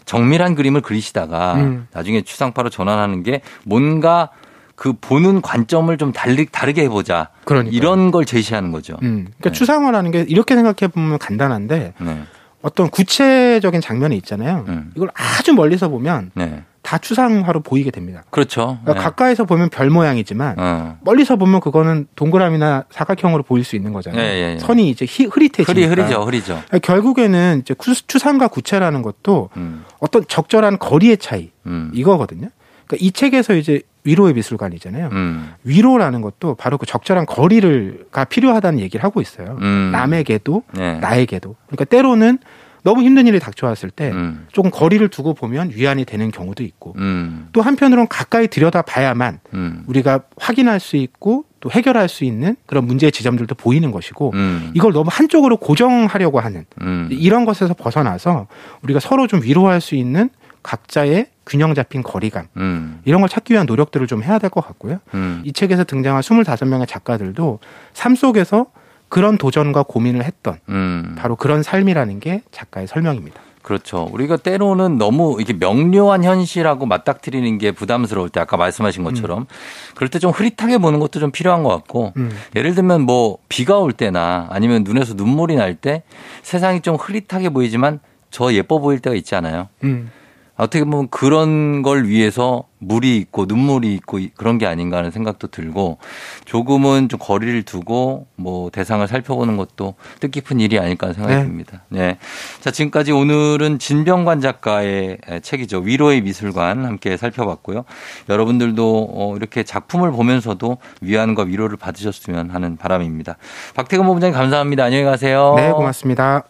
정밀한 0.07 0.55
그림을 0.55 0.81
그리시다가 0.83 1.55
음. 1.57 1.89
나중에 1.93 2.23
추상파로 2.23 2.71
전환하는 2.71 3.23
게 3.23 3.41
뭔가 3.65 4.31
그 4.77 4.93
보는 4.93 5.41
관점을 5.41 5.97
좀 5.99 6.13
다르, 6.13 6.45
다르게 6.47 6.83
해보자. 6.85 7.31
그러니까요. 7.45 7.77
이런 7.77 8.11
걸 8.11 8.25
제시하는 8.27 8.71
거죠. 8.73 8.95
음, 9.03 9.25
그러니까 9.39 9.49
네. 9.49 9.53
추상화라는 9.53 10.11
게 10.11 10.25
이렇게 10.29 10.55
생각해 10.55 10.93
보면 10.93 11.19
간단한데 11.19 11.95
네. 11.99 12.23
어떤 12.63 12.91
구체적인 12.91 13.81
장면이 13.81 14.17
있잖아요. 14.19 14.65
음. 14.69 14.93
이걸 14.95 15.09
아주 15.15 15.55
멀리서 15.55 15.89
보면 15.89 16.31
네. 16.35 16.63
다 16.83 16.99
추상화로 16.99 17.61
보이게 17.61 17.91
됩니다. 17.91 18.23
그렇죠. 18.31 18.79
그러니까 18.83 19.03
가까이서 19.05 19.45
보면 19.45 19.71
별 19.71 19.89
모양이지만 19.91 20.55
어. 20.59 20.99
멀리서 21.03 21.37
보면 21.37 21.61
그거는 21.61 22.07
동그라미나 22.15 22.85
사각형으로 22.91 23.43
보일 23.45 23.65
수 23.65 23.77
있는 23.77 23.93
거잖아요. 23.93 24.21
예, 24.21 24.27
예, 24.27 24.53
예. 24.55 24.59
선이 24.59 24.89
이제 24.91 25.05
히, 25.07 25.25
흐릿해지니까. 25.25 25.73
흐리, 25.73 25.85
흐리죠, 25.87 26.23
흐리죠. 26.23 26.63
그러니까 26.69 26.79
결국에는 26.81 27.61
이제 27.63 27.75
구- 27.75 27.95
추상과 28.07 28.49
구체라는 28.49 29.03
것도 29.03 29.49
음, 29.57 29.85
어떤 30.01 30.25
적절한 30.29 30.79
거리의 30.79 31.17
차이 31.19 31.51
음, 31.67 31.91
이거거든요. 31.95 32.49
그러니까 32.87 33.05
이 33.05 33.13
책에서 33.13 33.55
이제 33.55 33.83
위로의 34.05 34.35
미술관이잖아요. 34.35 35.09
음, 35.13 35.53
위로라는 35.65 36.21
것도 36.21 36.55
바로 36.55 36.79
그 36.79 36.87
적절한 36.87 37.27
거리를가 37.27 38.25
필요하다는 38.25 38.79
얘기를 38.81 39.05
하고 39.05 39.21
있어요. 39.21 39.59
음. 39.61 39.91
남에게도 39.93 40.63
네. 40.75 40.99
나에게도. 41.01 41.57
그러니까 41.67 41.85
때로는 41.85 42.39
너무 42.85 43.03
힘든 43.03 43.27
일이 43.27 43.41
닥쳐왔을 43.41 43.91
때 43.91 44.13
음, 44.13 44.47
조금 44.53 44.71
거리를 44.71 45.09
두고 45.09 45.35
보면 45.35 45.73
위안이 45.75 46.05
되는 46.05 46.31
경우도 46.31 46.63
있고 46.63 46.95
음, 46.99 47.49
또 47.53 47.61
한편으로는 47.61 48.07
가까이 48.07 48.47
들여다 48.47 48.83
봐야만 48.83 49.41
음, 49.55 49.83
우리가 49.89 50.21
확인할 50.37 50.79
수 50.79 50.97
있고 50.97 51.47
또 51.59 51.69
해결할 51.69 52.09
수 52.09 52.23
있는 52.23 52.55
그런 52.65 52.87
문제의 52.87 53.11
지점들도 53.11 53.57
보이는 53.57 53.91
것이고 53.91 54.31
음, 54.35 54.71
이걸 54.75 54.93
너무 54.93 55.09
한쪽으로 55.13 55.57
고정하려고 55.57 56.39
하는 56.39 56.65
음. 56.81 57.09
이런 57.11 57.45
것에서 57.45 57.75
벗어나서 57.75 58.47
우리가 58.83 59.01
서로 59.01 59.27
좀 59.27 59.43
위로할 59.43 59.81
수 59.81 59.97
있는 59.97 60.31
각자의 60.67 61.27
균형 61.47 61.75
잡힌 61.75 62.03
거리감 62.03 62.49
음, 62.57 63.01
이런 63.05 63.21
걸 63.21 63.29
찾기 63.29 63.53
위한 63.53 63.67
노력들을 63.67 64.07
좀 64.09 64.25
해야 64.25 64.39
될 64.41 64.51
것 64.51 64.67
같고요. 64.67 64.99
음. 65.15 65.43
이 65.45 65.53
책에서 65.53 65.85
등장한 65.85 66.23
25명의 66.23 66.89
작가들도 66.89 67.61
삶 67.95 68.17
속에서 68.17 68.67
그런 69.09 69.39
도전과 69.39 69.85
고민을 69.85 70.25
했던 70.25 70.59
음. 70.69 71.15
바로 71.17 71.37
그런 71.37 71.63
삶이라는 71.63 72.19
게 72.19 72.43
작가의 72.51 72.89
설명입니다. 72.89 73.41
그렇죠. 73.63 74.09
우리가 74.13 74.37
때로는 74.37 74.97
너무 74.99 75.39
이게 75.41 75.53
명료한 75.53 76.23
현실하고 76.25 76.87
맞닥뜨리는 76.87 77.59
게 77.59 77.71
부담스러울 77.73 78.29
때 78.31 78.41
아까 78.41 78.57
말씀하신 78.57 79.03
것처럼 79.05 79.47
그럴 79.95 80.09
때 80.09 80.19
좀 80.19 80.31
흐릿하게 80.33 80.79
보는 80.79 80.99
것도 81.01 81.21
좀 81.21 81.31
필요한 81.31 81.63
것 81.63 81.69
같고 81.71 82.13
음. 82.17 82.31
예를 82.57 82.75
들면 82.75 83.03
뭐 83.03 83.39
비가 83.49 83.79
올 83.79 83.93
때나 83.93 84.49
아니면 84.51 84.83
눈에서 84.85 85.15
눈물이 85.15 85.55
날 85.57 85.75
때 85.77 86.03
세상이 86.43 86.81
좀 86.81 86.97
흐릿하게 86.97 87.51
보이지만 87.51 88.01
저 88.31 88.53
예뻐 88.53 88.79
보일 88.81 88.99
때가 88.99 89.15
있잖아요. 89.17 89.69
음. 89.85 90.11
어떻게 90.57 90.85
보면 90.85 91.09
그런 91.11 91.83
걸 91.83 92.05
위해서 92.07 92.65
물이 92.79 93.17
있고 93.19 93.45
눈물이 93.47 93.95
있고 93.95 94.19
이- 94.19 94.31
그런 94.37 94.57
게 94.59 94.67
아닌가 94.67 94.99
하는 94.99 95.11
생각도 95.11 95.49
들고 95.49 95.99
조금은 96.47 97.09
좀 97.09 97.19
거리를 97.23 97.63
두고 97.65 98.27
뭐 98.37 98.71
대상을 98.71 99.07
살펴보는 99.07 99.57
것도 99.57 99.95
뜻깊은 100.21 100.61
일이 100.61 100.79
아닐까 100.79 101.13
생각이 101.13 101.35
네. 101.37 101.43
듭니다. 101.43 101.83
네. 101.89 102.19
자, 102.61 102.71
지금까지 102.71 103.13
오늘은 103.13 103.79
진병관 103.79 104.41
작가의 104.41 105.19
책이죠. 105.43 105.79
위로의 105.81 106.23
미술관 106.23 106.85
함께 106.85 107.17
살펴봤고요. 107.17 107.85
여러분들도 108.29 109.09
어, 109.13 109.37
이렇게 109.37 109.63
작품을 109.63 110.11
보면서도 110.13 110.79
위안과 111.03 111.43
위로를 111.45 111.77
받으셨으면 111.77 112.51
하는 112.51 112.77
바람입니다. 112.77 113.37
박태근 113.75 114.07
본부장님 114.07 114.35
감사합니다. 114.35 114.85
안녕히 114.85 115.05
가세요. 115.05 115.55
네, 115.57 115.71
고맙습니다. 115.73 116.45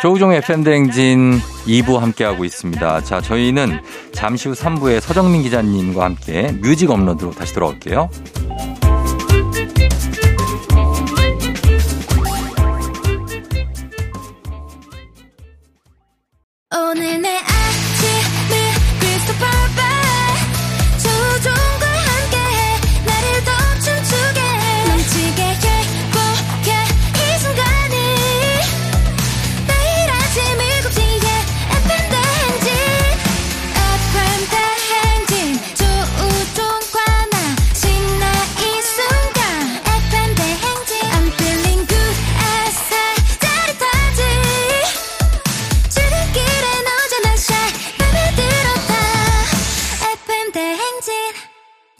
조우종 0.00 0.32
FM대행진 0.32 1.38
2부 1.66 1.98
함께하고 1.98 2.44
있습니다. 2.44 3.00
자, 3.04 3.20
저희는 3.20 3.80
잠시 4.12 4.48
후 4.48 4.54
3부에 4.54 5.00
서정민 5.00 5.42
기자님과 5.42 6.04
함께 6.04 6.52
뮤직 6.60 6.90
업로드로 6.90 7.30
다시 7.30 7.54
돌아올게요. 7.54 8.10
오늘 16.76 17.22
내 17.22 17.33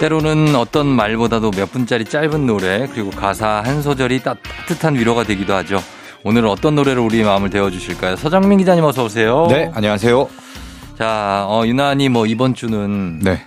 때로는 0.00 0.54
어떤 0.56 0.86
말보다도 0.86 1.52
몇 1.52 1.72
분짜리 1.72 2.04
짧은 2.04 2.46
노래 2.46 2.86
그리고 2.86 3.10
가사 3.10 3.62
한 3.64 3.80
소절이 3.80 4.22
따뜻한 4.22 4.94
위로가 4.94 5.24
되기도 5.24 5.54
하죠. 5.54 5.78
오늘은 6.22 6.48
어떤 6.50 6.74
노래로 6.74 7.02
우리 7.04 7.22
마음을 7.22 7.48
데워주실까요? 7.48 8.16
서정민 8.16 8.58
기자님 8.58 8.84
어서 8.84 9.04
오세요. 9.04 9.46
네, 9.48 9.70
안녕하세요. 9.74 10.28
자, 10.98 11.46
어, 11.48 11.62
유난히 11.64 12.08
뭐 12.10 12.26
이번 12.26 12.54
주는 12.54 13.20
네, 13.20 13.42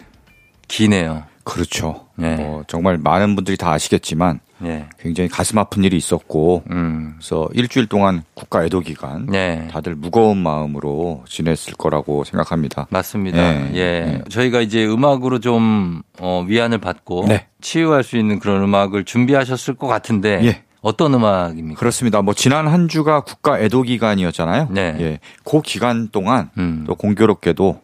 기네요. 0.68 1.24
그렇죠. 1.44 2.08
네. 2.16 2.38
어, 2.40 2.64
정말 2.68 2.98
많은 2.98 3.36
분들이 3.36 3.56
다 3.56 3.72
아시겠지만 3.72 4.40
예. 4.64 4.88
굉장히 5.00 5.30
가슴 5.30 5.58
아픈 5.58 5.84
일이 5.84 5.98
있었고 5.98 6.64
음. 6.72 7.16
그래서 7.18 7.48
일주일 7.54 7.88
동안 7.88 8.24
국가 8.34 8.64
애도 8.66 8.82
기간 8.82 9.26
네. 9.28 9.68
다들 9.72 9.96
무거운 9.96 10.38
마음으로 10.38 11.24
지냈을 11.28 11.74
거라고 11.74 12.24
생각합니다. 12.24 12.88
맞습니다. 12.90 13.38
네. 13.38 13.72
예. 13.74 14.02
네. 14.06 14.24
저희가 14.30 14.62
이제 14.62 14.86
음악으로 14.86 15.40
좀, 15.40 16.02
어, 16.20 16.44
위안을 16.48 16.80
받고. 16.80 17.26
네. 17.28 17.48
치유할 17.62 18.04
수 18.04 18.18
있는 18.18 18.40
그런 18.40 18.64
음악을 18.64 19.06
준비하셨을 19.06 19.76
것 19.76 19.88
같은데. 19.88 20.40
예. 20.44 20.64
어떤 20.82 21.14
음악입니까? 21.14 21.78
그렇습니다. 21.78 22.22
뭐 22.22 22.34
지난 22.34 22.68
한 22.68 22.88
주가 22.88 23.20
국가 23.22 23.60
애도 23.60 23.82
기간이었잖아요. 23.84 24.70
네. 24.72 24.96
예. 25.00 25.20
그 25.44 25.62
기간 25.62 26.08
동안 26.10 26.50
음. 26.58 26.86
또 26.88 26.96
공교롭게도 26.96 27.70
어, 27.70 27.82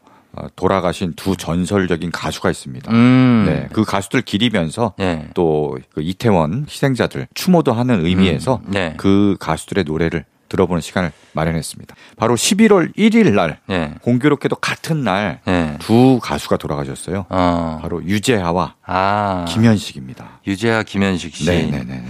돌아가신 0.56 1.13
두 1.15 1.36
전설적인 1.36 2.12
가수가 2.12 2.50
있습니다. 2.50 2.91
음. 2.91 3.45
네. 3.48 3.67
그 3.74 3.84
가수들 3.84 4.21
기리면서 4.21 4.93
예. 5.00 5.28
또그 5.34 6.02
이태원 6.02 6.65
희생자들 6.69 7.28
추모도 7.34 7.74
하는 7.74 8.06
의미에서 8.06 8.62
음. 8.65 8.71
네. 8.71 8.93
그 8.98 9.38
가수들의 9.39 9.84
노래를 9.86 10.26
들어보는 10.50 10.82
시간을 10.82 11.12
마련했습니다. 11.34 11.95
바로 12.17 12.36
11월 12.36 12.95
1일 12.95 13.34
날 13.34 13.60
예. 13.69 13.93
공교롭게도 14.02 14.58
같은 14.58 15.04
날두 15.04 15.43
예. 15.48 16.19
가수가 16.21 16.58
돌아가셨어요. 16.58 17.26
어. 17.30 17.80
바로 17.82 18.04
유재하와 18.04 18.76
아. 18.86 19.45
김현식입니다. 19.48 20.41
유재하, 20.48 20.84
김현식 20.84 21.36
씨. 21.36 21.45
네네네. 21.45 22.06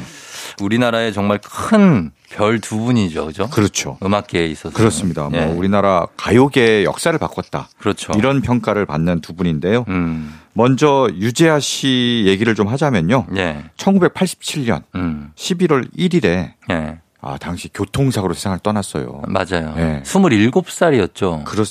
우리나라에 0.61 1.11
정말 1.11 1.39
큰 1.43 2.11
별 2.29 2.59
두 2.59 2.77
분이죠. 2.79 3.25
그죠? 3.27 3.49
그렇죠. 3.49 3.97
음악계에 4.03 4.47
있어서. 4.47 4.75
그렇습니다. 4.75 5.29
예. 5.33 5.45
뭐 5.45 5.55
우리나라 5.57 6.07
가요계의 6.17 6.83
역사를 6.85 7.17
바꿨다. 7.17 7.69
그렇죠. 7.77 8.13
이런 8.17 8.41
평가를 8.41 8.85
받는 8.85 9.21
두 9.21 9.33
분인데요. 9.35 9.85
음. 9.87 10.39
먼저 10.53 11.07
유재하 11.15 11.59
씨 11.59 12.23
얘기를 12.27 12.55
좀 12.55 12.67
하자면요. 12.67 13.27
예. 13.37 13.63
1987년 13.77 14.83
음. 14.95 15.31
11월 15.35 15.89
1일에 15.97 16.53
예. 16.71 16.99
아 17.21 17.37
당시 17.39 17.69
교통사고로 17.73 18.33
세상을 18.35 18.59
떠났어요. 18.59 19.23
맞아요. 19.27 19.73
예. 19.77 20.01
27살이었죠. 20.05 21.43
그렇 21.45 21.63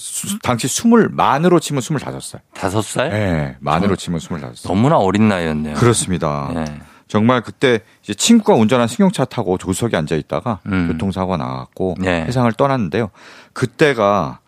당시 0.42 0.66
스물 0.68 1.08
만으로 1.10 1.60
치면 1.60 1.80
25살. 1.80 2.40
다섯 2.54 2.82
살 2.82 3.12
예, 3.12 3.56
만으로 3.60 3.94
치면 3.96 4.18
25살. 4.20 4.66
너무나 4.68 4.96
어린 4.98 5.28
나이였네요. 5.28 5.74
그렇습니다. 5.76 6.50
예. 6.56 6.64
정말 7.08 7.42
그때 7.42 7.80
이제 8.02 8.14
친구가 8.14 8.54
운전한 8.54 8.88
승용차 8.88 9.26
타고 9.26 9.58
조수석에 9.58 9.96
앉아 9.96 10.16
있다가 10.16 10.60
음. 10.66 10.88
교통사고가 10.92 11.36
나왔고 11.36 11.96
네. 11.98 12.24
세상을 12.26 12.50
떠났는데요. 12.52 13.10
그때가 13.52 14.40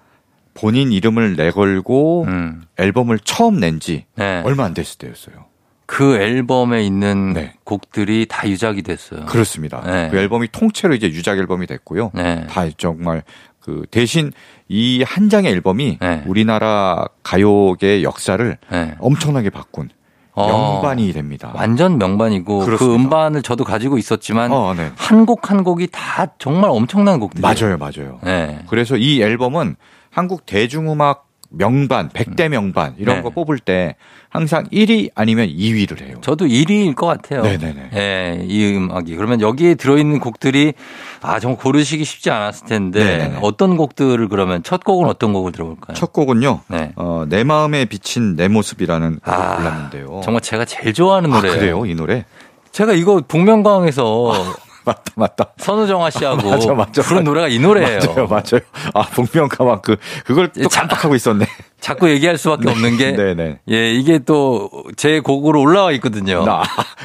본인 0.55 0.91
이름을 0.93 1.37
내걸고 1.37 2.25
음. 2.25 2.63
앨범을 2.79 3.19
처음 3.21 3.61
낸지 3.61 4.07
네. 4.15 4.43
얼마 4.45 4.65
안 4.65 4.75
됐을 4.75 4.99
때였어요. 4.99 5.45
그 5.85 6.17
앨범에 6.17 6.83
있는 6.83 7.35
네. 7.35 7.55
곡들이 7.65 8.27
다 8.29 8.49
유작이 8.49 8.83
됐어요. 8.83 9.27
그렇습니다. 9.27 9.83
네. 9.83 10.09
그 10.11 10.17
앨범이 10.17 10.49
통째로 10.51 10.95
이제 10.95 11.07
유작 11.09 11.39
앨범이 11.39 11.67
됐고요. 11.67 12.11
네. 12.15 12.47
다 12.49 12.69
정말 12.77 13.23
그 13.61 13.85
대신 13.91 14.33
이 14.69 15.05
한 15.07 15.29
장의 15.29 15.53
앨범이 15.53 15.99
네. 16.01 16.23
우리나라 16.27 17.07
가요계의 17.23 18.03
역사를 18.03 18.59
네. 18.71 18.95
엄청나게 18.99 19.51
바꾼 19.51 19.91
어, 20.37 20.47
명반이 20.47 21.13
됩니다. 21.13 21.51
완전 21.55 21.97
명반이고 21.99 22.59
그 22.61 22.67
그렇습니다. 22.67 23.03
음반을 23.03 23.43
저도 23.43 23.65
가지고 23.65 23.97
있었지만 23.97 24.53
어, 24.53 24.75
네. 24.75 24.93
한곡 24.97 25.51
한 25.51 25.65
곡이 25.65 25.89
다 25.91 26.27
정말 26.39 26.71
엄청난 26.71 27.19
곡들이에요. 27.19 27.43
맞아요, 27.43 27.79
맞아요. 27.79 28.21
네. 28.23 28.61
그래서 28.69 28.97
이 28.97 29.23
앨범은 29.23 29.77
한국 30.11 30.45
대중음악 30.47 31.26
명반, 31.57 32.09
100대 32.11 32.49
명반 32.49 32.95
이런 32.99 33.17
네. 33.17 33.23
거 33.23 33.31
뽑을 33.31 33.59
때 33.59 33.97
항상 34.29 34.65
1위 34.65 35.11
아니면 35.15 35.49
2위를 35.49 36.03
해요. 36.03 36.19
저도 36.21 36.47
1위일 36.47 36.95
것 36.95 37.07
같아요. 37.07 37.43
네네네. 37.43 37.91
예, 37.95 38.45
이 38.47 38.75
음악이. 38.77 39.17
그러면 39.17 39.41
여기에 39.41 39.77
들어있는 39.77 40.21
곡들이 40.21 40.75
아, 41.23 41.41
정말 41.41 41.59
고르시기 41.59 42.05
쉽지 42.05 42.31
않았을 42.31 42.67
텐데 42.67 43.03
네네네. 43.03 43.39
어떤 43.43 43.77
곡들을 43.77 44.29
그러면 44.29 44.63
첫 44.63 44.85
곡은 44.85 45.09
어떤 45.09 45.33
곡을 45.33 45.53
들어볼까요? 45.53 45.95
첫 45.95 46.13
곡은요. 46.13 46.61
네. 46.69 46.93
어, 46.97 47.25
내 47.29 47.45
마음에 47.45 47.85
비친 47.87 48.37
내 48.37 48.49
모습이라는 48.49 49.21
곡을 49.21 49.35
아, 49.35 49.57
골랐는데요. 49.57 50.21
정말 50.23 50.43
제가 50.43 50.65
제일 50.65 50.93
좋아하는 50.93 51.33
아, 51.33 51.37
노래예요. 51.37 51.59
그래요? 51.59 51.87
이 51.87 51.95
노래? 51.95 52.25
제가 52.73 52.93
이거 52.93 53.23
복면가왕에서 53.27 54.33
맞다, 54.87 55.03
맞다. 55.17 55.53
선우정아 55.59 56.11
씨하고 56.11 56.49
맞아, 56.49 56.73
맞아, 56.73 57.03
부른. 57.03 57.25
노래가 57.25 57.49
이 57.49 57.59
노래예요. 57.59 57.99
맞아요, 58.07 58.27
맞아요. 58.29 58.61
아, 58.95 59.03
복면가왕 59.03 59.83
그 59.83 59.97
그걸 60.25 60.49
또 60.53 60.69
자- 60.69 60.81
깜빡하고 60.81 61.15
있었네. 61.17 61.45
자꾸 61.81 62.09
얘기할 62.09 62.39
수밖에 62.39 62.71
없는 62.71 62.97
게 62.97 63.13
네네. 63.13 63.59
예, 63.71 63.91
이게 63.93 64.19
또 64.21 64.71
제 64.97 65.21
곡으로 65.21 65.61
올라와 65.61 65.93
있거든요. 65.93 66.45
나 66.45 66.63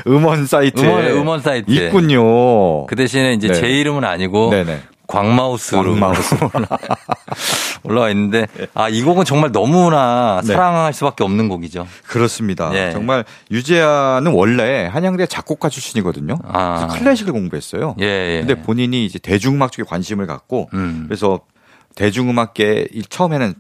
음원 0.08 0.46
사이트에 0.46 0.88
음원, 0.88 1.06
음원 1.08 1.40
사이트에. 1.42 1.88
있군요. 1.88 2.86
그 2.86 2.96
대신에 2.96 3.34
이제 3.34 3.48
네. 3.48 3.54
제 3.56 3.68
이름은 3.68 4.04
아니고 4.06 4.52
네네. 4.52 4.80
광마우스로 5.12 5.84
광마우스. 5.94 6.36
올라와 7.84 8.10
있는데 8.12 8.48
아 8.74 8.90
이 8.90 9.02
곡은 9.04 9.26
정말 9.26 9.52
너무나 9.52 10.42
네. 10.44 10.54
사랑할 10.54 10.94
수밖에 10.94 11.24
없는 11.24 11.48
곡이죠. 11.50 11.88
그렇습니다. 12.08 12.72
예. 12.74 12.92
정말 12.92 13.24
유재하는 13.50 14.34
원래 14.34 14.86
한양대 14.86 15.26
작곡가 15.28 15.70
출신이거든요. 15.70 16.38
아. 16.44 16.88
클래식을 16.92 17.32
공부했어요. 17.34 17.96
예, 18.00 18.06
예. 18.06 18.40
근데 18.46 18.62
본인이 18.62 19.06
이제 19.06 19.18
대중음악 19.20 19.72
쪽에 19.72 19.88
관심을 19.88 20.28
갖고 20.28 20.70
음. 20.74 21.06
그래서 21.08 21.40
대중음악계 21.96 22.88
이 22.94 23.02
처음에는 23.04 23.54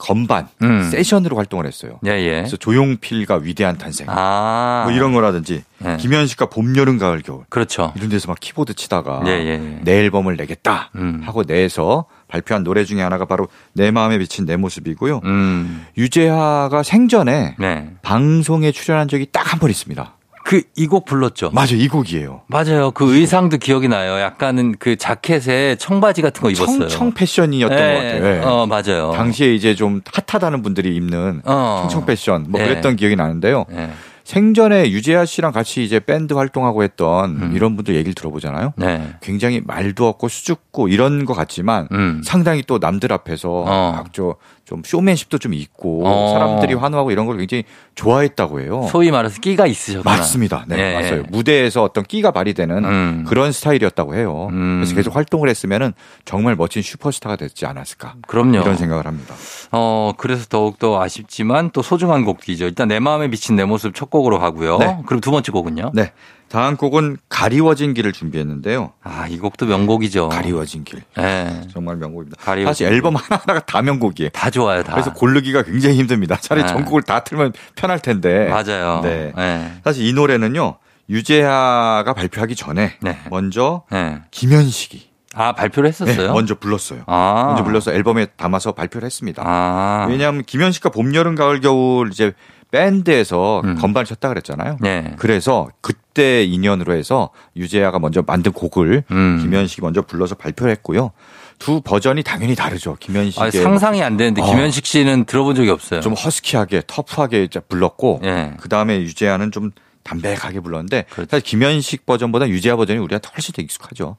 건반 0.00 0.48
음. 0.62 0.88
세션으로 0.90 1.36
활동을 1.36 1.66
했어요. 1.66 1.98
예, 2.06 2.10
예. 2.12 2.30
그래서 2.38 2.56
조용필과 2.56 3.36
위대한 3.42 3.76
탄생 3.76 4.06
아. 4.08 4.84
뭐 4.86 4.92
이런 4.96 5.12
거라든지 5.12 5.62
예. 5.84 5.96
김현식과 5.98 6.46
봄 6.46 6.74
여름 6.76 6.96
가을 6.98 7.20
겨울 7.22 7.44
그렇죠. 7.50 7.92
이런 7.96 8.08
데서 8.08 8.28
막 8.28 8.40
키보드 8.40 8.74
치다가 8.74 9.22
예, 9.26 9.30
예, 9.32 9.48
예. 9.50 9.78
내 9.82 9.98
앨범을 10.00 10.36
내겠다 10.36 10.90
음. 10.96 11.20
하고 11.24 11.44
내서 11.44 12.06
발표한 12.28 12.64
노래 12.64 12.84
중에 12.84 13.02
하나가 13.02 13.26
바로 13.26 13.48
내 13.74 13.90
마음에 13.90 14.16
비친 14.18 14.46
내 14.46 14.56
모습이고요. 14.56 15.20
음. 15.24 15.84
유재하가 15.98 16.82
생전에 16.82 17.56
네. 17.58 17.90
방송에 18.02 18.72
출연한 18.72 19.06
적이 19.08 19.26
딱 19.30 19.52
한 19.52 19.58
번 19.60 19.68
있습니다. 19.70 20.14
그 20.50 20.62
이 20.76 20.86
곡 20.88 21.04
불렀죠. 21.04 21.50
맞아요. 21.52 21.76
이 21.76 21.86
곡이에요. 21.86 22.40
맞아요. 22.48 22.90
그 22.90 23.14
의상도 23.16 23.56
기억이 23.58 23.86
나요. 23.86 24.18
약간은 24.20 24.74
그 24.80 24.96
자켓에 24.96 25.76
청바지 25.76 26.22
같은 26.22 26.42
거 26.42 26.50
입었어요. 26.50 26.88
청 26.88 26.88
청 26.88 27.12
패션이었던 27.12 27.78
예, 27.78 27.82
것 27.94 28.02
같아요. 28.02 28.26
예. 28.26 28.40
어, 28.44 28.66
맞아요. 28.66 29.12
당시에 29.14 29.54
이제 29.54 29.74
좀 29.76 30.00
핫하다는 30.26 30.62
분들이 30.62 30.96
입는 30.96 31.42
어. 31.44 31.78
청청 31.82 32.04
패션 32.06 32.46
뭐 32.48 32.60
예. 32.60 32.64
그랬던 32.66 32.96
기억이 32.96 33.14
나는데요. 33.14 33.66
예. 33.72 33.90
생전에 34.24 34.90
유재하 34.90 35.24
씨랑 35.24 35.50
같이 35.52 35.82
이제 35.82 35.98
밴드 35.98 36.34
활동하고 36.34 36.84
했던 36.84 37.30
음. 37.30 37.52
이런 37.54 37.74
분들 37.74 37.94
얘기를 37.96 38.14
들어보잖아요. 38.14 38.74
네. 38.76 39.14
굉장히 39.22 39.60
말도 39.64 40.06
없고 40.06 40.28
수줍고 40.28 40.86
이런 40.88 41.24
것 41.24 41.34
같지만 41.34 41.88
음. 41.90 42.22
상당히 42.24 42.62
또 42.64 42.78
남들 42.78 43.12
앞에서 43.12 43.50
어. 43.50 43.92
막좀 43.96 44.34
좀 44.70 44.82
쇼맨십도 44.84 45.38
좀 45.38 45.52
있고 45.52 46.06
어. 46.06 46.30
사람들이 46.32 46.74
환호하고 46.74 47.10
이런 47.10 47.26
걸 47.26 47.38
굉장히 47.38 47.64
좋아했다고 47.96 48.60
해요. 48.60 48.86
소위 48.88 49.10
말해서 49.10 49.40
끼가 49.40 49.66
있으셨구나. 49.66 50.18
맞습니다. 50.18 50.64
네, 50.68 50.78
예. 50.78 50.94
맞아요. 50.94 51.24
무대에서 51.28 51.82
어떤 51.82 52.04
끼가 52.04 52.30
발휘되는 52.30 52.84
음. 52.84 53.24
그런 53.26 53.50
스타일이었다고 53.50 54.14
해요. 54.14 54.46
음. 54.52 54.76
그래서 54.78 54.94
계속 54.94 55.16
활동을 55.16 55.48
했으면은 55.48 55.92
정말 56.24 56.54
멋진 56.54 56.82
슈퍼스타가 56.82 57.34
됐지 57.34 57.66
않았을까. 57.66 58.14
그럼요. 58.28 58.58
이런 58.58 58.76
생각을 58.76 59.08
합니다. 59.08 59.34
어, 59.72 60.12
그래서 60.16 60.46
더욱더 60.48 61.02
아쉽지만 61.02 61.70
또 61.72 61.82
소중한 61.82 62.24
곡이죠. 62.24 62.66
일단 62.66 62.86
내 62.86 63.00
마음에 63.00 63.28
비친 63.28 63.56
내 63.56 63.64
모습 63.64 63.92
첫 63.92 64.08
곡으로 64.08 64.38
가고요. 64.38 64.78
네. 64.78 64.98
그리고 65.04 65.20
두 65.20 65.32
번째 65.32 65.50
곡은요? 65.50 65.90
네. 65.94 66.12
다음 66.50 66.76
곡은 66.76 67.18
가리워진 67.28 67.94
길을 67.94 68.12
준비했는데요. 68.12 68.92
아, 69.04 69.28
이 69.28 69.38
곡도 69.38 69.66
명곡이죠. 69.66 70.30
가리워진 70.30 70.82
길. 70.82 71.02
예. 71.18 71.62
정말 71.72 71.96
명곡입니다. 71.96 72.42
가리워진 72.42 72.66
사실 72.66 72.88
길. 72.88 72.96
앨범 72.96 73.14
하나하나가 73.14 73.60
다 73.60 73.80
명곡이에요. 73.82 74.30
다 74.30 74.50
좋아요, 74.50 74.82
다. 74.82 74.92
그래서 74.92 75.12
고르기가 75.12 75.62
굉장히 75.62 75.96
힘듭니다. 75.96 76.36
차라리 76.36 76.66
네. 76.66 76.72
전곡을 76.72 77.02
다 77.02 77.20
틀면 77.20 77.52
편할 77.76 78.00
텐데. 78.00 78.48
맞아요. 78.48 79.00
네. 79.02 79.32
예. 79.38 79.72
사실 79.84 80.04
이 80.04 80.12
노래는요. 80.12 80.76
유재하가 81.08 82.14
발표하기 82.14 82.56
전에 82.56 82.94
네. 83.00 83.18
먼저 83.30 83.84
예. 83.92 84.22
김현식이 84.32 85.08
아, 85.34 85.52
발표를 85.52 85.88
네, 85.90 85.96
했었어요? 86.02 86.32
먼저 86.32 86.56
불렀어요. 86.56 87.04
아. 87.06 87.44
먼저 87.46 87.62
불러서 87.62 87.92
앨범에 87.92 88.26
담아서 88.36 88.72
발표를 88.72 89.06
했습니다. 89.06 89.42
아. 89.46 90.06
왜냐하면 90.08 90.42
김현식과 90.42 90.88
봄, 90.88 91.14
여름, 91.14 91.36
가을, 91.36 91.60
겨울 91.60 92.10
이제 92.10 92.32
밴드에서 92.70 93.62
음. 93.64 93.76
건반을 93.76 94.06
쳤다 94.06 94.28
그랬잖아요. 94.28 94.76
네. 94.80 95.14
그래서 95.18 95.68
그때 95.80 96.44
인연으로 96.44 96.94
해서 96.94 97.30
유재하가 97.56 97.98
먼저 97.98 98.22
만든 98.26 98.52
곡을 98.52 99.04
음. 99.10 99.38
김현식이 99.42 99.82
먼저 99.82 100.02
불러서 100.02 100.34
발표를 100.34 100.70
했고요. 100.72 101.12
두 101.58 101.80
버전이 101.82 102.22
당연히 102.22 102.54
다르죠. 102.54 102.96
김현식의 103.00 103.46
아, 103.46 103.50
상상이 103.50 104.02
안 104.02 104.16
되는데 104.16 104.40
어. 104.40 104.44
김현식 104.46 104.86
씨는 104.86 105.24
들어본 105.24 105.54
적이 105.56 105.70
없어요. 105.70 106.00
좀 106.00 106.14
허스키하게 106.14 106.82
터프하게 106.86 107.44
이제 107.44 107.60
불렀고 107.60 108.20
예. 108.24 108.54
그 108.60 108.68
다음에 108.68 109.00
유재하는 109.00 109.50
좀 109.52 109.70
담백하게 110.02 110.60
불렀는데 110.60 111.04
그렇죠. 111.10 111.28
사실 111.30 111.44
김현식 111.44 112.06
버전보다 112.06 112.48
유재하 112.48 112.76
버전이 112.76 112.98
우리한테 113.00 113.28
훨씬 113.36 113.52
더 113.52 113.60
익숙하죠. 113.62 114.16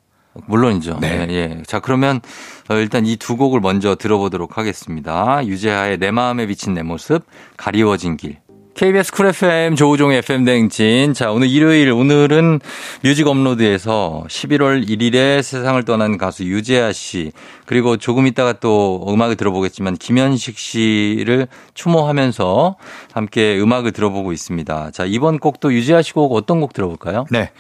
물론이죠. 0.48 1.00
네. 1.02 1.28
예, 1.30 1.34
예. 1.34 1.64
자, 1.66 1.80
그러면 1.82 2.22
어, 2.70 2.76
일단 2.76 3.06
이 3.06 3.18
두 3.18 3.36
곡을 3.36 3.60
먼저 3.60 3.96
들어보도록 3.96 4.58
하겠습니다. 4.58 5.46
유재하의 5.46 5.98
내 5.98 6.12
마음에 6.12 6.46
비친 6.46 6.74
내 6.74 6.84
모습, 6.84 7.26
가리워진 7.58 8.16
길. 8.16 8.38
KBS 8.74 9.12
쿨 9.12 9.28
FM 9.28 9.76
조우종의 9.76 10.20
FM 10.20 10.44
대행진. 10.46 11.13
자, 11.14 11.32
오늘 11.32 11.50
일요일 11.50 11.92
오늘은 11.92 12.60
뮤직 13.04 13.28
업로드에서 13.28 14.24
11월 14.28 14.88
1일에 14.88 15.44
세상을 15.44 15.84
떠난 15.84 16.18
가수 16.18 16.46
유재하 16.46 16.92
씨 16.92 17.32
그리고 17.66 17.98
조금 17.98 18.26
있다가 18.26 18.54
또 18.54 19.06
음악을 19.08 19.36
들어보겠지만 19.36 19.98
김현식 19.98 20.58
씨를 20.58 21.48
추모하면서 21.76 22.78
함께 23.14 23.60
음악을 23.60 23.92
들어보고 23.92 24.32
있습니다. 24.32 24.92
자, 24.92 25.06
이번 25.06 25.38
곡도 25.38 25.74
유재하 25.74 26.02
씨 26.02 26.14
곡 26.14 26.34
어떤 26.34 26.60
곡 26.60 26.74
들어볼까요? 26.74 27.26
네. 27.30 27.52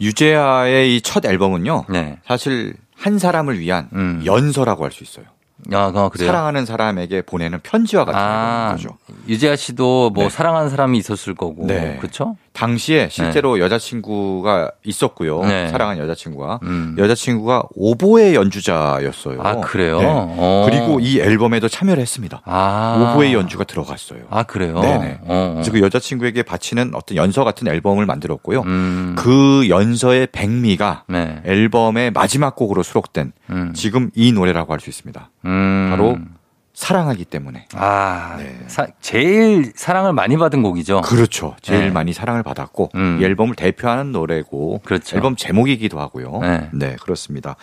유재하의 0.00 0.96
이 0.96 1.00
첫 1.00 1.24
앨범은요. 1.24 1.86
네. 1.88 2.18
사실 2.26 2.74
한 2.96 3.18
사람을 3.18 3.58
위한 3.58 3.88
음. 3.94 4.22
연서라고 4.26 4.84
할 4.84 4.90
수 4.92 5.02
있어요. 5.02 5.24
아, 5.72 5.92
어, 5.94 6.08
그래요. 6.08 6.28
사랑하는 6.28 6.64
사람에게 6.66 7.22
보내는 7.22 7.60
편지와 7.62 8.04
같은 8.04 8.20
아, 8.20 8.70
거죠. 8.72 8.90
유재하 9.26 9.56
씨도 9.56 10.10
뭐 10.10 10.24
네. 10.24 10.30
사랑하는 10.30 10.70
사람이 10.70 10.98
있었을 10.98 11.34
거고. 11.34 11.66
네. 11.66 11.96
그렇죠? 11.98 12.36
당시에 12.58 13.08
실제로 13.08 13.60
여자친구가 13.60 14.72
있었고요. 14.84 15.42
네. 15.44 15.68
사랑하는 15.68 16.02
여자친구가. 16.02 16.58
음. 16.64 16.96
여자친구가 16.98 17.62
오보의 17.76 18.34
연주자였어요. 18.34 19.40
아, 19.40 19.60
그래요? 19.60 20.00
네. 20.00 20.06
어. 20.10 20.66
그리고 20.68 20.98
이 20.98 21.20
앨범에도 21.20 21.68
참여를 21.68 22.00
했습니다. 22.00 22.42
아. 22.44 23.12
오보의 23.14 23.32
연주가 23.32 23.62
들어갔어요. 23.62 24.22
아, 24.30 24.42
그래요? 24.42 24.80
네네. 24.80 25.18
어, 25.22 25.26
어. 25.28 25.50
그래서 25.54 25.70
그 25.70 25.80
여자친구에게 25.80 26.42
바치는 26.42 26.92
어떤 26.94 27.16
연서 27.16 27.44
같은 27.44 27.68
앨범을 27.68 28.06
만들었고요. 28.06 28.62
음. 28.62 29.14
그 29.16 29.68
연서의 29.68 30.26
백미가 30.32 31.04
네. 31.06 31.40
앨범의 31.44 32.10
마지막 32.10 32.56
곡으로 32.56 32.82
수록된 32.82 33.32
음. 33.50 33.72
지금 33.74 34.10
이 34.16 34.32
노래라고 34.32 34.72
할 34.72 34.80
수 34.80 34.90
있습니다. 34.90 35.30
음. 35.44 35.88
바로 35.90 36.18
사랑하기 36.82 37.24
때문에. 37.24 37.66
아, 37.74 38.36
네. 38.38 38.56
사- 38.68 38.86
제일 39.00 39.72
사랑을 39.74 40.12
많이 40.12 40.36
받은 40.36 40.62
곡이죠. 40.62 41.00
그렇죠. 41.00 41.56
제일 41.60 41.86
네. 41.86 41.90
많이 41.90 42.12
사랑을 42.12 42.44
받았고 42.44 42.90
음. 42.94 43.18
이 43.20 43.24
앨범을 43.24 43.56
대표하는 43.56 44.12
노래고 44.12 44.82
그렇죠. 44.84 45.16
앨범 45.16 45.34
제목이기도 45.34 45.98
하고요. 45.98 46.40
네. 46.72 46.94
그렇습니다. 47.02 47.56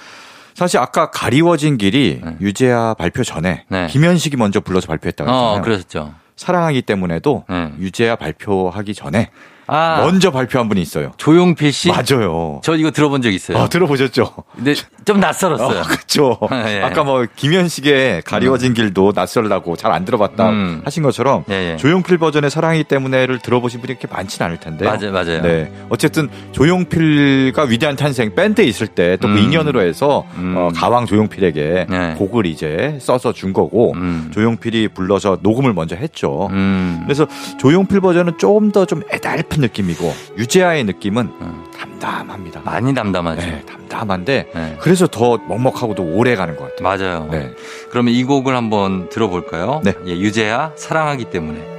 사실 0.53 0.79
아까 0.81 1.11
가리워진 1.11 1.77
길이 1.77 2.19
네. 2.21 2.35
유재하 2.41 2.93
발표 2.93 3.23
전에 3.23 3.63
네. 3.69 3.87
김현식이 3.87 4.35
먼저 4.35 4.59
불러서 4.59 4.87
발표했다고 4.87 5.29
했잖아요. 5.29 5.59
어, 5.59 5.61
그러셨죠. 5.61 6.13
사랑하기 6.35 6.81
때문에도 6.81 7.45
네. 7.47 7.71
유재하 7.79 8.17
발표하기 8.17 8.93
전에 8.95 9.29
아, 9.67 10.01
먼저 10.03 10.31
발표한 10.31 10.69
분이 10.69 10.81
있어요. 10.81 11.11
조용필 11.17 11.71
씨. 11.73 11.89
맞아요. 11.89 12.61
저 12.63 12.75
이거 12.75 12.91
들어본 12.91 13.21
적 13.21 13.31
있어요. 13.33 13.57
아, 13.57 13.67
들어보셨죠? 13.67 14.33
근데 14.55 14.75
좀 15.05 15.19
낯설었어요. 15.19 15.79
아, 15.79 15.83
그렇죠. 15.83 16.37
예. 16.67 16.81
아까 16.83 17.03
뭐 17.03 17.25
김현식의 17.35 18.21
가리워진 18.23 18.73
길도 18.73 19.13
낯설다고 19.15 19.75
잘 19.77 19.95
안 19.95 20.03
들어봤다 20.03 20.49
음. 20.49 20.81
하신 20.83 21.03
것처럼 21.03 21.45
예, 21.49 21.71
예. 21.73 21.77
조용필 21.77 22.17
버전의 22.17 22.49
사랑이기 22.49 22.83
때문에를 22.85 23.39
들어보신 23.39 23.79
분이 23.79 23.97
그렇게 23.97 24.13
많지는 24.13 24.47
않을 24.47 24.59
텐데. 24.59 24.83
맞아요, 24.83 25.11
맞아요. 25.13 25.41
네. 25.41 25.71
어쨌든 25.89 26.29
조용필과 26.51 27.63
위대한 27.63 27.95
탄생 27.95 28.35
밴드에 28.35 28.65
있을 28.65 28.87
때 28.87 29.17
또그 29.17 29.33
음. 29.33 29.37
인연으로 29.37 29.81
해서 29.81 30.25
음. 30.37 30.55
어, 30.57 30.69
가왕 30.75 31.05
조용필에게 31.05 31.85
네. 31.89 32.13
곡을 32.17 32.45
이제 32.45 32.97
써서 33.01 33.31
준 33.31 33.53
거고 33.53 33.93
음. 33.93 34.29
조용필이 34.33 34.89
불러서 34.89 35.37
녹음을 35.41 35.73
먼저 35.73 35.95
했죠. 35.95 36.49
음. 36.51 37.01
그래서 37.05 37.25
조용필 37.59 38.01
버전은 38.01 38.37
조금 38.37 38.71
더 38.71 38.85
좀 38.85 39.01
애달픈 39.11 39.54
느낌이고 39.61 40.13
유재하의 40.37 40.83
느낌은 40.85 41.31
음. 41.41 41.63
담담합니다. 41.77 42.61
많이 42.63 42.93
담담하죠. 42.93 43.41
네, 43.41 43.61
담담한데 43.65 44.51
네. 44.53 44.77
그래서 44.79 45.07
더 45.07 45.37
먹먹하고도 45.37 46.03
오래 46.03 46.35
가는 46.35 46.55
것 46.55 46.75
같아요. 46.75 46.83
맞아요. 46.83 47.27
네. 47.31 47.51
그러면 47.89 48.13
이 48.13 48.23
곡을 48.23 48.55
한번 48.55 49.09
들어볼까요? 49.09 49.81
네. 49.83 49.93
예, 50.07 50.11
유재하 50.11 50.71
사랑하기 50.75 51.25
때문에. 51.25 51.75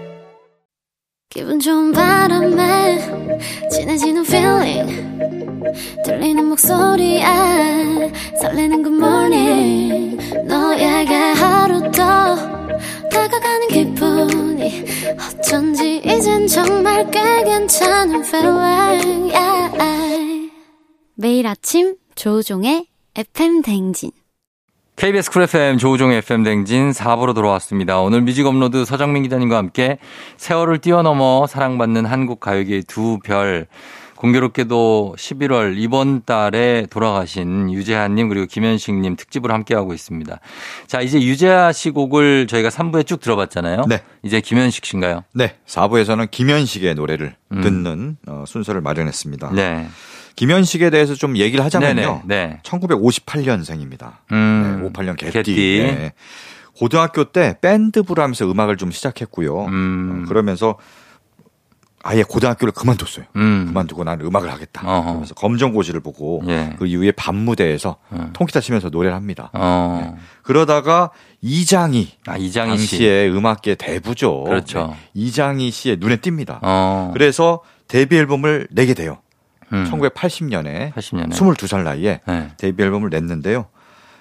기분 1.31 1.61
좋은 1.61 1.93
바람에 1.93 2.99
진해지는 3.71 4.25
feeling 4.25 5.07
들리는 6.05 6.45
목소리에 6.47 7.23
설레는 8.41 8.83
good 8.83 8.97
morning 8.97 10.17
너에게 10.47 11.15
하루 11.15 11.91
더 11.91 12.66
다가가는 13.17 13.69
기분이 13.69 14.85
어쩐지 15.39 16.03
이젠 16.05 16.47
정말 16.47 17.11
꽤 17.11 17.45
괜찮은 17.45 18.23
feeling 18.23 19.33
yeah. 19.35 20.51
매일 21.15 21.47
아침 21.47 21.97
조우종의 22.15 22.87
FM 23.15 23.63
대행진 23.62 24.11
KBS 24.97 25.31
쿨 25.31 25.43
FM 25.43 25.79
조우종의 25.79 26.19
FM 26.19 26.43
대행진 26.43 26.91
4부로 26.91 27.35
돌아왔습니다. 27.35 28.01
오늘 28.01 28.21
뮤직 28.21 28.47
업로드 28.47 28.85
서정민 28.85 29.23
기자님과 29.23 29.57
함께 29.57 29.99
세월을 30.37 30.79
뛰어넘어 30.79 31.47
사랑받는 31.47 32.05
한국 32.05 32.41
가요계의 32.41 32.83
두 32.83 33.19
별. 33.25 33.67
공교롭게도 34.17 35.14
11월 35.19 35.75
이번 35.77 36.25
달에 36.25 36.87
돌아가신 36.91 37.71
유재하님 37.71 38.29
그리고 38.29 38.47
김현식님 38.47 39.17
특집을 39.17 39.53
함께하고 39.53 39.95
있습니다. 39.95 40.41
자, 40.87 41.01
이제 41.01 41.21
유재하 41.21 41.73
씨 41.73 41.91
곡을 41.91 42.47
저희가 42.47 42.71
3부에 42.71 43.07
쭉 43.07 43.21
들어봤잖아요. 43.21 43.85
네. 43.89 44.03
이제 44.23 44.41
김현식 44.41 44.85
씨인가요? 44.85 45.23
네, 45.33 45.55
4부에서는 45.67 46.31
김현식의 46.31 46.95
노래를 46.95 47.37
음. 47.53 47.61
듣는 47.61 48.17
어, 48.27 48.45
순서를 48.47 48.81
마련했습니다. 48.81 49.53
네. 49.53 49.89
김현식에 50.37 50.91
대해서 50.91 51.14
좀 51.14 51.37
얘기를 51.37 51.64
하자면요. 51.64 52.23
네네. 52.27 52.47
네. 52.49 52.61
1958년생입니다. 52.62 54.17
음. 54.33 54.81
네, 54.83 54.91
58년 54.91 55.17
개띠. 55.17 55.33
개띠. 55.33 55.55
네. 55.83 56.12
고등학교 56.77 57.25
때 57.25 57.57
밴드부를 57.62 58.23
하면서 58.23 58.51
음악을 58.51 58.77
좀 58.77 58.91
시작했고요. 58.91 59.64
음. 59.64 60.25
어, 60.25 60.29
그러면서 60.29 60.77
아예 62.07 62.23
고등학교를 62.23 62.73
그만뒀어요. 62.73 63.25
음. 63.35 63.65
그만두고 63.67 64.05
나는 64.05 64.25
음악을 64.25 64.51
하겠다. 64.53 64.83
어허. 64.83 65.03
그러면서 65.07 65.35
검정고시를 65.35 65.99
보고 66.01 66.41
예. 66.47 66.77
그 66.79 66.87
이후에 66.87 67.11
밤무대에서 67.11 67.97
음. 68.13 68.31
통기타 68.33 68.61
치면서 68.61 68.91
노래를 68.91 69.17
합니다. 69.17 69.51
어. 69.53 70.17
그러다가 70.43 71.11
이장희 71.43 72.13
아, 72.27 72.37
이장희 72.37 72.79
씨. 72.79 72.91
당시에 72.91 73.29
음악계 73.29 73.75
대부죠. 73.75 74.45
그렇죠. 74.45 74.89
네. 74.93 74.97
이장희 75.15 75.73
씨의 75.73 75.97
눈에 75.99 76.17
띕니다. 76.17 76.61
어. 76.63 77.11
그래서 77.13 77.63
데뷔 77.89 78.17
앨범을 78.19 78.69
내게 78.71 78.95
돼요. 78.95 79.19
음. 79.73 79.89
1980년에 79.91 80.93
80년에. 80.93 81.33
22살 81.33 81.83
나이에 81.83 82.21
네. 82.25 82.51
데뷔 82.57 82.85
앨범을 82.85 83.11
냈는데요. 83.11 83.67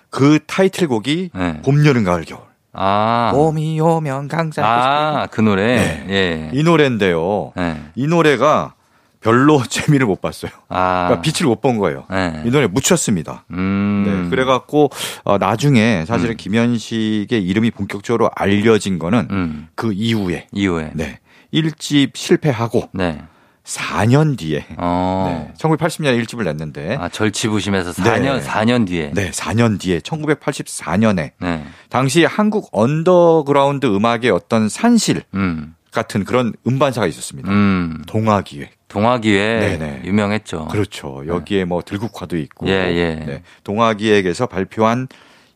그 0.09 0.39
타이틀곡이 0.47 1.29
네. 1.35 1.61
봄, 1.61 1.85
여름, 1.85 2.03
가을, 2.03 2.25
겨울. 2.25 2.41
아. 2.75 3.31
봄이 3.33 3.79
오면 3.79 4.27
강산. 4.27 4.63
아, 4.65 5.27
그 5.31 5.41
노래. 5.41 5.75
네. 5.75 6.05
예. 6.09 6.49
이 6.57 6.63
노래인데요. 6.63 7.51
네. 7.55 7.77
이 7.95 8.07
노래가 8.07 8.73
별로 9.21 9.61
재미를 9.67 10.05
못 10.05 10.21
봤어요. 10.21 10.51
아. 10.69 11.07
그러니까 11.07 11.21
빛을 11.21 11.47
못 11.49 11.61
본 11.61 11.77
거예요. 11.79 12.05
네. 12.11 12.43
이 12.45 12.51
노래 12.51 12.67
묻혔습니다. 12.67 13.43
음. 13.51 14.03
네, 14.05 14.29
그래갖고 14.29 14.89
어, 15.23 15.37
나중에 15.39 16.05
사실은 16.05 16.37
김현식의 16.37 17.43
이름이 17.43 17.71
본격적으로 17.71 18.29
알려진 18.35 18.99
거는 18.99 19.27
음. 19.31 19.67
그 19.75 19.91
이후에 19.93 20.47
이후에. 20.51 20.91
네 20.93 21.19
1집 21.53 22.15
실패하고 22.15 22.89
네. 22.91 23.19
4년 23.65 24.37
뒤에 24.37 24.65
어. 24.77 25.47
네, 25.49 25.53
1980년에 25.57 26.23
1집을 26.23 26.43
냈는데 26.43 26.97
아, 26.99 27.09
절치부심에서 27.09 27.91
4년, 27.93 28.39
네. 28.39 28.43
4년 28.43 28.87
뒤에. 28.87 29.11
네 29.13 29.31
4년 29.31 29.79
뒤에 29.79 29.99
1984년에 29.99 31.31
네. 31.39 31.65
당시 31.89 32.23
한국 32.23 32.69
언더그라운드 32.71 33.87
음악의 33.87 34.29
어떤 34.29 34.69
산실 34.69 35.23
음. 35.33 35.75
같은 35.91 36.25
그런 36.25 36.53
음반사가 36.67 37.07
있었습니다. 37.07 37.49
음. 37.51 38.03
동아기획. 38.05 38.71
동아기획에 38.87 39.59
네네. 39.59 40.01
유명했죠. 40.05 40.67
그렇죠. 40.67 41.23
여기에 41.25 41.65
뭐 41.65 41.81
들국화도 41.81 42.37
있고 42.37 42.67
어. 42.67 42.69
예, 42.69 42.73
예. 42.73 43.25
네, 43.25 43.43
동아기획에서 43.63 44.45
발표한 44.45 45.07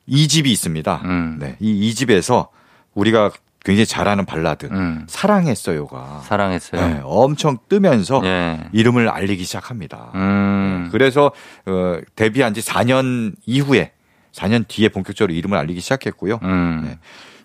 2집이 0.10 0.48
있습니다. 0.48 1.02
음. 1.06 1.38
네, 1.40 1.56
이 1.60 1.92
2집에서 1.92 2.48
우리가 2.96 3.32
굉장히 3.64 3.86
잘 3.86 4.08
아는 4.08 4.26
발라드 4.26 4.68
음. 4.68 5.06
사랑했어요가 5.08 6.22
사랑했어요. 6.24 6.88
네, 6.88 7.02
엄청 7.04 7.58
뜨면서 7.68 8.22
예. 8.24 8.70
이름을 8.72 9.10
알리기 9.10 9.44
시작합니다. 9.44 10.12
음. 10.16 10.90
그래서 10.92 11.32
어, 11.66 12.00
데뷔한 12.16 12.54
지 12.54 12.62
4년 12.62 13.36
이후에 13.46 13.92
4년 14.32 14.66
뒤에 14.68 14.90
본격적으로 14.90 15.34
이름을 15.34 15.58
알리기 15.58 15.82
시작했고요. 15.82 16.40
음. 16.44 16.82
네. 16.86 16.98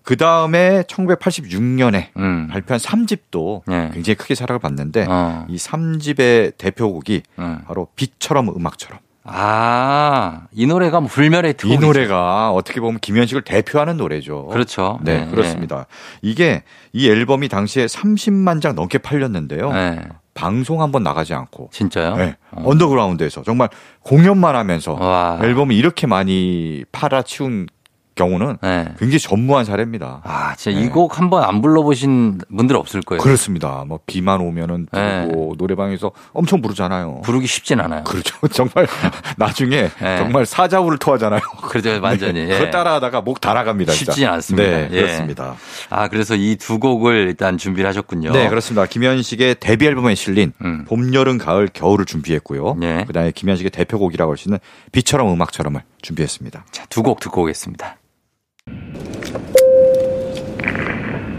그 0.05 0.17
다음에 0.17 0.83
1986년에 0.83 2.09
음. 2.19 2.49
발표한 2.49 2.79
3집도 2.79 3.63
네. 3.67 3.91
굉장히 3.93 4.17
크게 4.17 4.35
사랑을 4.35 4.61
받는데 4.61 5.07
어. 5.09 5.47
이 5.49 5.57
3집의 5.57 6.59
대표곡이 6.59 7.23
음. 7.39 7.63
바로 7.67 7.89
빛처럼 7.97 8.51
음악처럼. 8.51 8.99
아, 9.25 10.43
이 10.53 10.67
노래가 10.67 11.01
뭐 11.01 11.09
불멸의 11.09 11.55
이 11.65 11.79
노래가 11.79 12.51
어떻게 12.53 12.81
보면 12.81 13.01
김현식을 13.01 13.43
대표하는 13.43 13.97
노래죠. 13.97 14.47
그렇죠. 14.49 14.99
네, 15.03 15.25
네, 15.25 15.31
그렇습니다. 15.31 15.87
이게 16.21 16.63
이 16.93 17.09
앨범이 17.09 17.49
당시에 17.49 17.87
30만 17.87 18.61
장 18.61 18.75
넘게 18.75 18.99
팔렸는데요. 18.99 19.73
네. 19.73 20.01
방송 20.35 20.83
한번 20.83 21.03
나가지 21.03 21.33
않고 21.33 21.71
진짜요? 21.73 22.17
네, 22.17 22.37
어. 22.51 22.63
언더그라운드에서 22.67 23.43
정말 23.45 23.69
공연만 24.01 24.57
하면서 24.57 24.95
와. 24.95 25.39
앨범을 25.41 25.75
이렇게 25.75 26.07
많이 26.07 26.85
팔아치운 26.93 27.69
경우는 28.15 28.59
네. 28.63 28.85
굉장히 28.99 29.19
전무한 29.19 29.65
사례입니다. 29.65 30.21
아, 30.25 30.55
진짜 30.57 30.79
네. 30.79 30.85
이곡 30.85 31.19
한번 31.19 31.43
안 31.45 31.61
불러보신 31.63 32.41
분들 32.57 32.77
없을 32.77 33.01
거예요. 33.03 33.21
그렇습니다. 33.23 33.85
뭐 33.87 34.01
비만 34.07 34.41
오면은 34.41 34.87
부르고 34.91 35.55
노래방에서 35.59 36.13
엄청 36.33 36.61
부르잖아요. 36.63 37.23
부르기 37.25 37.47
쉽진 37.47 37.81
않아요. 37.81 38.05
그렇죠. 38.05 38.37
정말 38.49 38.87
나중에 39.37 39.89
네. 40.01 40.17
정말 40.19 40.47
사자우를 40.47 40.99
토하잖아요. 40.99 41.41
그렇죠. 41.69 42.01
완전히. 42.03 42.41
예. 42.41 42.59
그거 42.59 42.71
따라하다가 42.71 43.21
목 43.23 43.41
달아갑니다. 43.41 43.93
쉽지 43.93 44.25
않습니다. 44.27 44.69
네, 44.71 44.89
예. 44.93 45.01
그렇습니다. 45.03 45.55
아, 45.91 46.09
그래서 46.09 46.35
이 46.37 46.57
두 46.57 46.79
곡을 46.79 47.15
일단 47.29 47.59
준비를 47.59 47.89
하셨군요. 47.89 48.33
네, 48.33 48.49
그렇습니다. 48.49 48.87
김현식의 48.87 49.57
데뷔 49.61 49.87
앨범에 49.87 50.15
실린 50.15 50.53
음. 50.65 50.85
봄, 50.89 51.13
여름, 51.15 51.37
가을, 51.37 51.69
겨울을 51.73 52.05
준비했고요. 52.07 52.77
네. 52.79 53.05
그다음에 53.05 53.33
김현식의 53.33 53.71
대표곡이라고 53.71 54.31
할 54.33 54.39
수 54.39 54.49
있는 54.49 54.59
비처럼 54.93 55.31
음악처럼을 55.33 55.83
준비했습니다. 56.03 56.65
자, 56.71 56.87
두 56.89 57.03
곡 57.03 57.21
듣고 57.21 57.43
오겠습니다. 57.43 57.97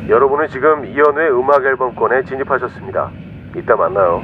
여러분은 0.09 0.47
지금 0.49 0.85
이연우의 0.85 1.31
음악 1.31 1.63
앨범권에 1.65 2.23
진입하셨습니다. 2.25 3.11
이따 3.57 3.75
만나요. 3.75 4.21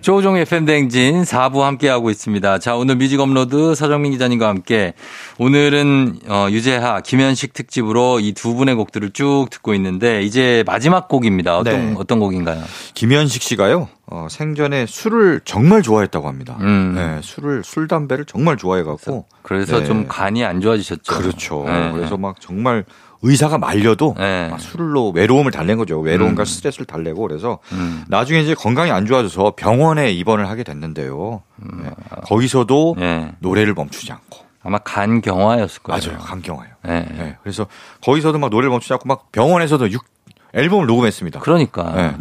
조종의 0.00 0.46
팬댕진 0.46 1.22
4부 1.22 1.60
함께하고 1.60 2.10
있습니다. 2.10 2.58
자, 2.58 2.74
오늘 2.74 2.96
뮤직 2.96 3.20
업로드 3.20 3.76
서정민 3.76 4.10
기자님과 4.10 4.48
함께 4.48 4.94
오늘은 5.38 6.16
어, 6.28 6.48
유재하, 6.50 7.00
김현식 7.00 7.52
특집으로 7.52 8.18
이 8.18 8.32
두 8.32 8.54
분의 8.56 8.74
곡들을 8.74 9.10
쭉 9.12 9.46
듣고 9.50 9.74
있는데 9.74 10.22
이제 10.22 10.64
마지막 10.66 11.06
곡입니다. 11.06 11.56
어떤, 11.58 11.90
네. 11.90 11.94
어떤 11.96 12.18
곡인가요? 12.18 12.60
김현식 12.94 13.42
씨가요, 13.42 13.88
어, 14.14 14.26
생전에 14.28 14.84
술을 14.84 15.40
정말 15.46 15.80
좋아했다고 15.80 16.28
합니다. 16.28 16.58
음. 16.60 16.92
네, 16.94 17.20
술을, 17.22 17.64
술, 17.64 17.88
담배를 17.88 18.26
정말 18.26 18.58
좋아해갖고. 18.58 19.24
그래서 19.40 19.80
네. 19.80 19.86
좀 19.86 20.06
간이 20.06 20.44
안 20.44 20.60
좋아지셨죠. 20.60 21.02
그렇죠. 21.02 21.64
네. 21.66 21.90
그래서 21.92 22.18
막 22.18 22.38
정말 22.38 22.84
의사가 23.22 23.56
말려도 23.56 24.16
네. 24.18 24.48
막 24.50 24.60
술로 24.60 25.12
외로움을 25.12 25.50
달랜 25.50 25.78
거죠. 25.78 25.98
외로움과 25.98 26.42
음. 26.42 26.44
스트레스를 26.44 26.84
달래고 26.84 27.22
그래서 27.22 27.58
음. 27.72 28.04
나중에 28.08 28.40
이제 28.40 28.54
건강이 28.54 28.90
안 28.90 29.06
좋아져서 29.06 29.54
병원에 29.56 30.12
입원을 30.12 30.46
하게 30.46 30.62
됐는데요. 30.62 31.42
네. 31.56 31.90
거기서도 32.24 32.96
네. 32.98 33.32
노래를 33.38 33.72
멈추지 33.72 34.12
않고. 34.12 34.40
아마 34.62 34.76
간 34.78 35.22
경화였을 35.22 35.82
거예요. 35.82 36.00
맞아요. 36.04 36.18
강경화요. 36.18 36.70
네. 36.84 37.08
네. 37.16 37.36
그래서 37.42 37.66
거기서도 38.02 38.38
막 38.38 38.50
노래를 38.50 38.68
멈추지 38.68 38.92
않고 38.92 39.08
막 39.08 39.32
병원에서도 39.32 39.90
육, 39.90 40.04
앨범을 40.52 40.86
녹음했습니다. 40.86 41.40
그러니까. 41.40 41.92
네. 41.96 42.14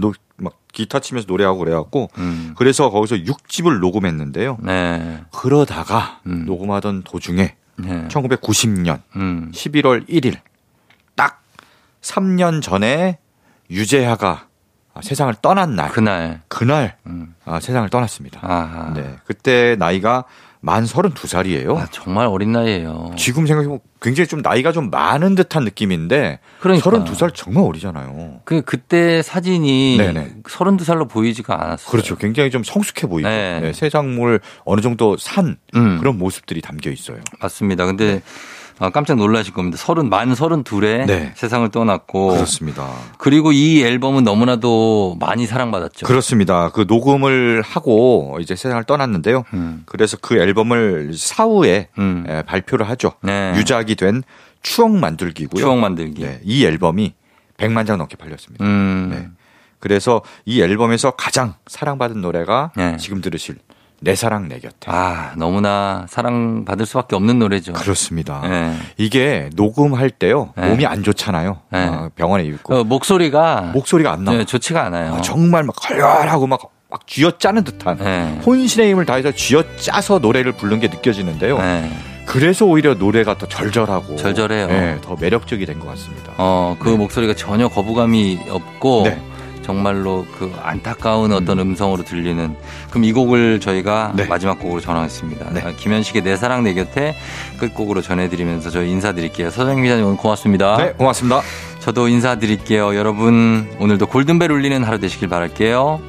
기타 0.71 0.99
치면서 0.99 1.25
노래하고 1.27 1.59
그래갖고 1.59 2.09
음. 2.17 2.53
그래서 2.57 2.89
거기서 2.89 3.17
6집을 3.17 3.79
녹음했는데요. 3.79 4.57
네. 4.61 5.21
그러다가 5.31 6.19
음. 6.27 6.45
녹음하던 6.45 7.03
도중에 7.03 7.55
네. 7.77 8.07
1990년 8.07 9.01
음. 9.15 9.51
11월 9.53 10.07
1일 10.07 10.37
딱 11.15 11.41
3년 12.01 12.61
전에 12.61 13.19
유재하가 13.69 14.47
세상을 15.01 15.33
떠난 15.41 15.75
날 15.75 15.89
그날. 15.89 16.41
그날 16.47 16.97
음. 17.07 17.33
아, 17.45 17.59
세상을 17.59 17.87
떠났습니다. 17.89 18.39
아하. 18.43 18.93
네. 18.93 19.15
그때 19.25 19.75
나이가 19.79 20.25
만 20.63 20.83
32살이에요. 20.85 21.75
아, 21.75 21.87
정말 21.89 22.27
어린 22.27 22.51
나이에요. 22.51 23.13
지금 23.17 23.47
생각해보면 23.47 23.79
굉장히 23.99 24.27
좀 24.27 24.41
나이가 24.41 24.71
좀 24.71 24.91
많은 24.91 25.33
듯한 25.33 25.63
느낌인데 25.63 26.39
그러니까. 26.59 26.89
32살 26.89 27.33
정말 27.33 27.63
어리잖아요. 27.63 28.41
그 28.45 28.61
그때 28.61 29.23
사진이 29.23 29.97
네네. 29.97 30.35
32살로 30.43 31.09
보이지가 31.09 31.63
않았어요. 31.63 31.89
그렇죠. 31.89 32.15
굉장히 32.15 32.51
좀 32.51 32.63
성숙해 32.63 33.07
보이고 33.07 33.27
네. 33.27 33.59
네, 33.59 33.73
세상물 33.73 34.39
어느 34.63 34.81
정도 34.81 35.17
산 35.17 35.57
음. 35.75 35.97
그런 35.97 36.19
모습들이 36.19 36.61
담겨 36.61 36.91
있어요. 36.91 37.17
맞습니다. 37.41 37.87
근데 37.87 38.17
아, 38.17 38.19
깜짝 38.89 39.17
놀라실 39.17 39.53
겁니다. 39.53 39.77
서른 39.77 40.09
만 40.09 40.33
서른 40.33 40.63
둘에 40.63 41.05
네. 41.05 41.33
세상을 41.35 41.69
떠났고 41.69 42.29
그렇습니다. 42.29 42.89
그리고 43.17 43.51
이 43.51 43.83
앨범은 43.83 44.23
너무나도 44.23 45.17
많이 45.19 45.45
사랑받았죠. 45.45 46.07
그렇습니다. 46.07 46.69
그 46.69 46.85
녹음을 46.87 47.61
하고 47.61 48.37
이제 48.41 48.55
세상을 48.55 48.83
떠났는데요. 48.85 49.43
음. 49.53 49.83
그래서 49.85 50.17
그 50.19 50.37
앨범을 50.37 51.13
사후에 51.15 51.89
음. 51.99 52.25
에, 52.27 52.41
발표를 52.41 52.89
하죠. 52.89 53.13
네. 53.21 53.53
유작이 53.55 53.95
된 53.95 54.23
추억 54.63 54.91
만들기고요. 54.91 55.61
추억 55.61 55.77
만들기. 55.77 56.23
네, 56.23 56.39
이 56.43 56.65
앨범이 56.65 57.13
100만 57.57 57.85
장 57.85 57.97
넘게 57.97 58.15
팔렸습니다. 58.15 58.65
음. 58.65 59.09
네. 59.11 59.29
그래서 59.79 60.21
이 60.45 60.61
앨범에서 60.61 61.11
가장 61.11 61.55
사랑받은 61.67 62.21
노래가 62.21 62.71
네. 62.75 62.97
지금 62.97 63.21
들으실 63.21 63.57
내 64.03 64.15
사랑 64.15 64.47
내 64.47 64.57
곁에. 64.59 64.87
아, 64.87 65.31
너무나 65.37 66.05
사랑받을 66.09 66.87
수밖에 66.87 67.15
없는 67.15 67.37
노래죠. 67.37 67.73
그렇습니다. 67.73 68.41
네. 68.43 68.75
이게 68.97 69.49
녹음할 69.55 70.09
때요 70.09 70.53
네. 70.57 70.69
몸이 70.69 70.87
안 70.87 71.03
좋잖아요. 71.03 71.59
네. 71.69 71.85
어, 71.87 72.09
병원에 72.15 72.43
있고 72.45 72.75
어, 72.75 72.83
목소리가 72.83 73.71
목소리가 73.73 74.11
안. 74.11 74.23
네, 74.25 74.43
좋지가 74.43 74.83
않아요. 74.85 75.13
아, 75.15 75.21
정말 75.21 75.63
막 75.63 75.75
걸걸하고 75.75 76.47
막, 76.47 76.61
막 76.89 77.05
쥐어짜는 77.05 77.63
듯한 77.63 77.97
네. 77.97 78.39
혼신의 78.43 78.89
힘을 78.89 79.05
다해서 79.05 79.31
쥐어짜서 79.31 80.17
노래를 80.19 80.53
부른 80.53 80.79
게 80.79 80.87
느껴지는데요. 80.87 81.59
네. 81.59 81.91
그래서 82.25 82.65
오히려 82.65 82.93
노래가 82.95 83.37
더 83.37 83.47
절절하고 83.47 84.15
절절해요. 84.15 84.67
네, 84.67 84.97
더 85.01 85.15
매력적이 85.19 85.65
된 85.67 85.79
것 85.79 85.87
같습니다. 85.89 86.31
어, 86.37 86.75
그 86.79 86.89
네. 86.89 86.97
목소리가 86.97 87.35
전혀 87.35 87.67
거부감이 87.67 88.39
없고 88.49 89.03
네. 89.05 89.21
정말로 89.71 90.25
그 90.37 90.53
안타까운 90.61 91.31
어떤 91.31 91.59
음 91.59 91.75
성으로 91.75 92.03
들리는 92.03 92.55
그럼 92.89 93.05
이 93.05 93.13
곡을 93.13 93.61
저희가 93.61 94.11
네. 94.15 94.25
마지막 94.25 94.59
곡으로 94.59 94.81
전하겠습니다. 94.81 95.51
네. 95.51 95.61
아, 95.61 95.71
김현식의 95.71 96.23
내 96.23 96.35
사랑 96.35 96.63
내 96.63 96.73
곁에 96.73 97.15
끝곡으로 97.57 98.01
전해드리면서 98.01 98.69
저희 98.69 98.91
인사드릴게요. 98.91 99.49
서정민 99.49 99.83
기자님 99.83 100.05
오늘 100.05 100.17
고맙습니다. 100.17 100.77
네, 100.77 100.91
고맙습니다. 100.93 101.41
저도 101.79 102.09
인사드릴게요. 102.09 102.95
여러분 102.95 103.69
오늘도 103.79 104.07
골든벨 104.07 104.51
울리는 104.51 104.83
하루 104.83 104.99
되시길 104.99 105.29
바랄게요. 105.29 106.01